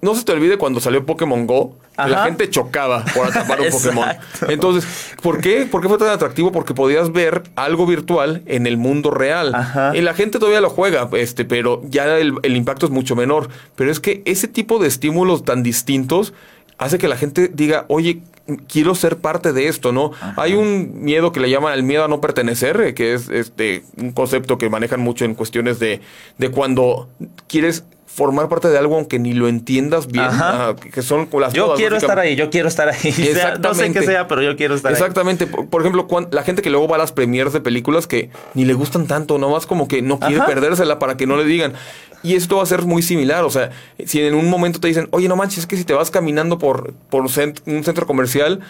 [0.00, 4.08] no se te olvide cuando salió Pokémon Go, la gente chocaba por atrapar un Pokémon.
[4.48, 5.66] Entonces, ¿por qué?
[5.70, 6.50] ¿Por qué fue tan atractivo?
[6.50, 9.54] Porque podías ver algo virtual en el mundo real.
[9.54, 9.96] Ajá.
[9.96, 13.48] Y la gente todavía lo juega, este, pero ya el, el impacto es mucho menor.
[13.76, 16.34] Pero es que ese tipo de estímulos tan distintos
[16.76, 18.20] hace que la gente diga, oye,
[18.68, 20.12] quiero ser parte de esto, ¿no?
[20.36, 23.84] Hay un miedo que le llaman el miedo a no pertenecer, eh, que es este
[23.96, 26.00] un concepto que manejan mucho en cuestiones de,
[26.38, 27.08] de cuando
[27.48, 30.68] quieres formar parte de algo aunque ni lo entiendas bien, Ajá.
[30.70, 32.94] ah, que son las Yo quiero estar ahí, yo quiero estar ahí.
[33.12, 34.00] Sea- no sé Exactamente.
[34.00, 34.98] qué sea, pero yo quiero estar ahí.
[34.98, 35.46] Exactamente.
[35.46, 38.72] Por, ejemplo, la gente que luego va a las premiers de películas que ni le
[38.74, 40.46] gustan tanto, nomás como que no quiere Ajá.
[40.46, 41.74] perdérsela para que no le digan.
[42.22, 43.44] Y esto va a ser muy similar.
[43.44, 43.70] O sea,
[44.04, 46.58] si en un momento te dicen, oye, no manches, es que si te vas caminando
[46.58, 48.60] por, por cent- un centro comercial,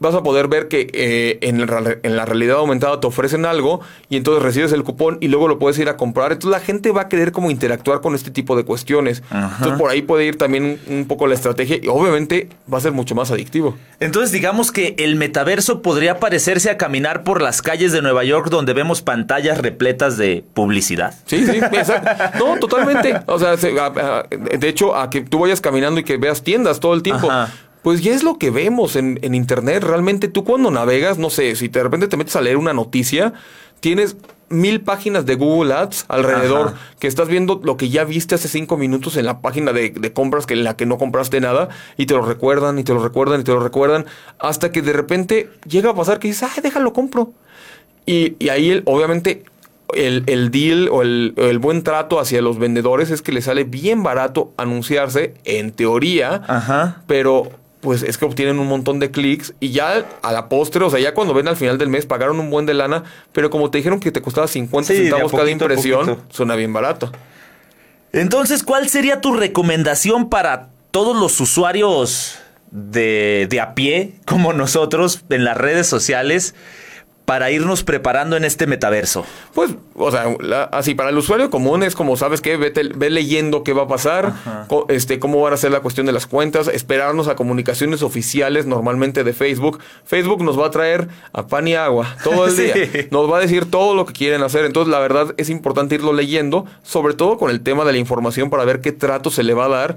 [0.00, 3.80] vas a poder ver que eh, en, la, en la realidad aumentada te ofrecen algo
[4.08, 6.32] y entonces recibes el cupón y luego lo puedes ir a comprar.
[6.32, 9.22] Entonces la gente va a querer como interactuar con este tipo de cuestiones.
[9.30, 9.56] Ajá.
[9.58, 12.80] Entonces por ahí puede ir también un, un poco la estrategia y obviamente va a
[12.80, 13.76] ser mucho más adictivo.
[14.00, 18.48] Entonces digamos que el metaverso podría parecerse a caminar por las calles de Nueva York
[18.50, 21.14] donde vemos pantallas repletas de publicidad.
[21.26, 22.38] Sí, sí, exacto.
[22.38, 23.20] No, totalmente.
[23.26, 27.02] O sea, de hecho, a que tú vayas caminando y que veas tiendas todo el
[27.02, 27.30] tiempo.
[27.30, 27.52] Ajá.
[27.88, 29.82] Pues ya es lo que vemos en, en internet.
[29.82, 33.32] Realmente tú cuando navegas, no sé, si de repente te metes a leer una noticia,
[33.80, 34.18] tienes
[34.50, 36.76] mil páginas de Google Ads alrededor Ajá.
[36.98, 40.12] que estás viendo lo que ya viste hace cinco minutos en la página de, de
[40.12, 43.02] compras que en la que no compraste nada y te lo recuerdan y te lo
[43.02, 44.04] recuerdan y te lo recuerdan
[44.38, 47.32] hasta que de repente llega a pasar que dices, ay, déjalo compro.
[48.04, 49.44] Y, y ahí, el- obviamente,
[49.94, 53.64] el, el deal o el, el buen trato hacia los vendedores es que les sale
[53.64, 57.02] bien barato anunciarse, en teoría, Ajá.
[57.06, 57.50] pero
[57.80, 60.98] pues es que obtienen un montón de clics y ya a la postre, o sea,
[60.98, 63.78] ya cuando ven al final del mes pagaron un buen de lana, pero como te
[63.78, 67.12] dijeron que te costaba 50 Sí, de a centavos cada poquito impresión, suena bien barato.
[68.12, 72.38] Entonces, ¿cuál sería tu recomendación para todos los usuarios
[72.70, 76.54] de, de a pie, como nosotros, en las redes sociales,
[77.28, 79.22] para irnos preparando en este metaverso?
[79.52, 82.56] Pues, o sea, la- así para el usuario común es como, ¿sabes qué?
[82.56, 84.32] Vete, ve leyendo qué va a pasar,
[84.66, 88.64] co- este, cómo van a ser la cuestión de las cuentas, esperarnos a comunicaciones oficiales
[88.64, 89.78] normalmente de Facebook.
[90.06, 92.62] Facebook nos va a traer a pan y agua todo el Sí.
[92.62, 93.08] día.
[93.10, 94.64] Nos va a decir todo lo que quieren hacer.
[94.64, 98.48] Entonces, la verdad es importante irlo leyendo, sobre todo con el tema de la información
[98.48, 99.96] para ver qué trato se le va a dar.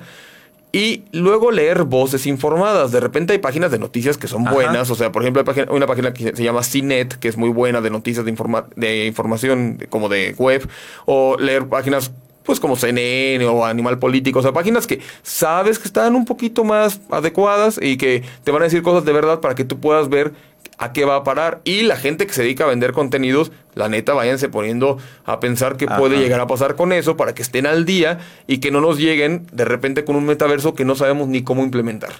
[0.73, 2.91] Y luego leer voces informadas.
[2.91, 4.53] De repente hay páginas de noticias que son Ajá.
[4.55, 4.89] buenas.
[4.89, 7.81] O sea, por ejemplo, hay una página que se llama CNET, que es muy buena
[7.81, 10.67] de noticias de, informa- de información de- como de web.
[11.05, 12.11] O leer páginas
[12.43, 14.39] pues como CNN o Animal Político.
[14.39, 18.61] O sea, páginas que sabes que están un poquito más adecuadas y que te van
[18.61, 20.33] a decir cosas de verdad para que tú puedas ver
[20.81, 21.61] a qué va a parar.
[21.63, 25.77] Y la gente que se dedica a vender contenidos, la neta, váyanse poniendo a pensar
[25.77, 28.17] qué puede llegar a pasar con eso para que estén al día
[28.47, 31.63] y que no nos lleguen de repente con un metaverso que no sabemos ni cómo
[31.63, 32.11] implementar.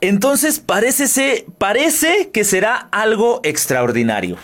[0.00, 4.36] Entonces parece, parece que será algo extraordinario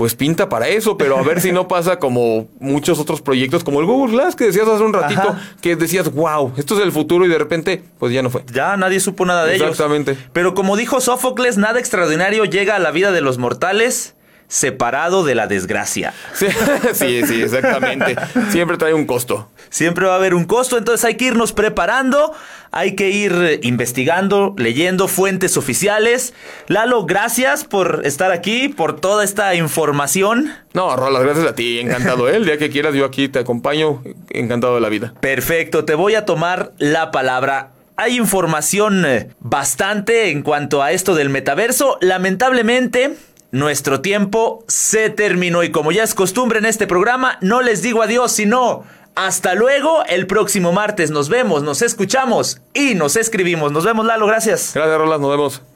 [0.00, 3.80] pues pinta para eso, pero a ver si no pasa como muchos otros proyectos, como
[3.80, 7.26] el Google Glass que decías hace un ratito, que decías, wow, esto es el futuro
[7.26, 8.42] y de repente, pues ya no fue.
[8.50, 9.68] Ya nadie supo nada de ellos.
[9.68, 10.16] Exactamente.
[10.32, 14.14] Pero como dijo Sófocles, nada extraordinario llega a la vida de los mortales
[14.50, 16.12] separado de la desgracia.
[16.92, 18.16] Sí, sí, exactamente.
[18.50, 19.48] Siempre trae un costo.
[19.70, 22.34] Siempre va a haber un costo, entonces hay que irnos preparando,
[22.72, 26.34] hay que ir investigando, leyendo fuentes oficiales.
[26.66, 30.52] Lalo, gracias por estar aquí, por toda esta información.
[30.74, 32.28] No, Rolas, gracias a ti, encantado.
[32.28, 32.36] ¿eh?
[32.36, 35.14] El día que quieras, yo aquí te acompaño, encantado de la vida.
[35.20, 41.14] Perfecto, te voy a tomar la palabra hay información eh, bastante en cuanto a esto
[41.14, 41.98] del metaverso.
[42.00, 43.14] Lamentablemente,
[43.52, 48.02] nuestro tiempo se terminó y como ya es costumbre en este programa, no les digo
[48.02, 48.84] adiós, sino
[49.14, 50.04] hasta luego.
[50.06, 53.72] El próximo martes nos vemos, nos escuchamos y nos escribimos.
[53.72, 54.72] Nos vemos, Lalo, gracias.
[54.74, 55.69] Gracias, Roland, nos vemos.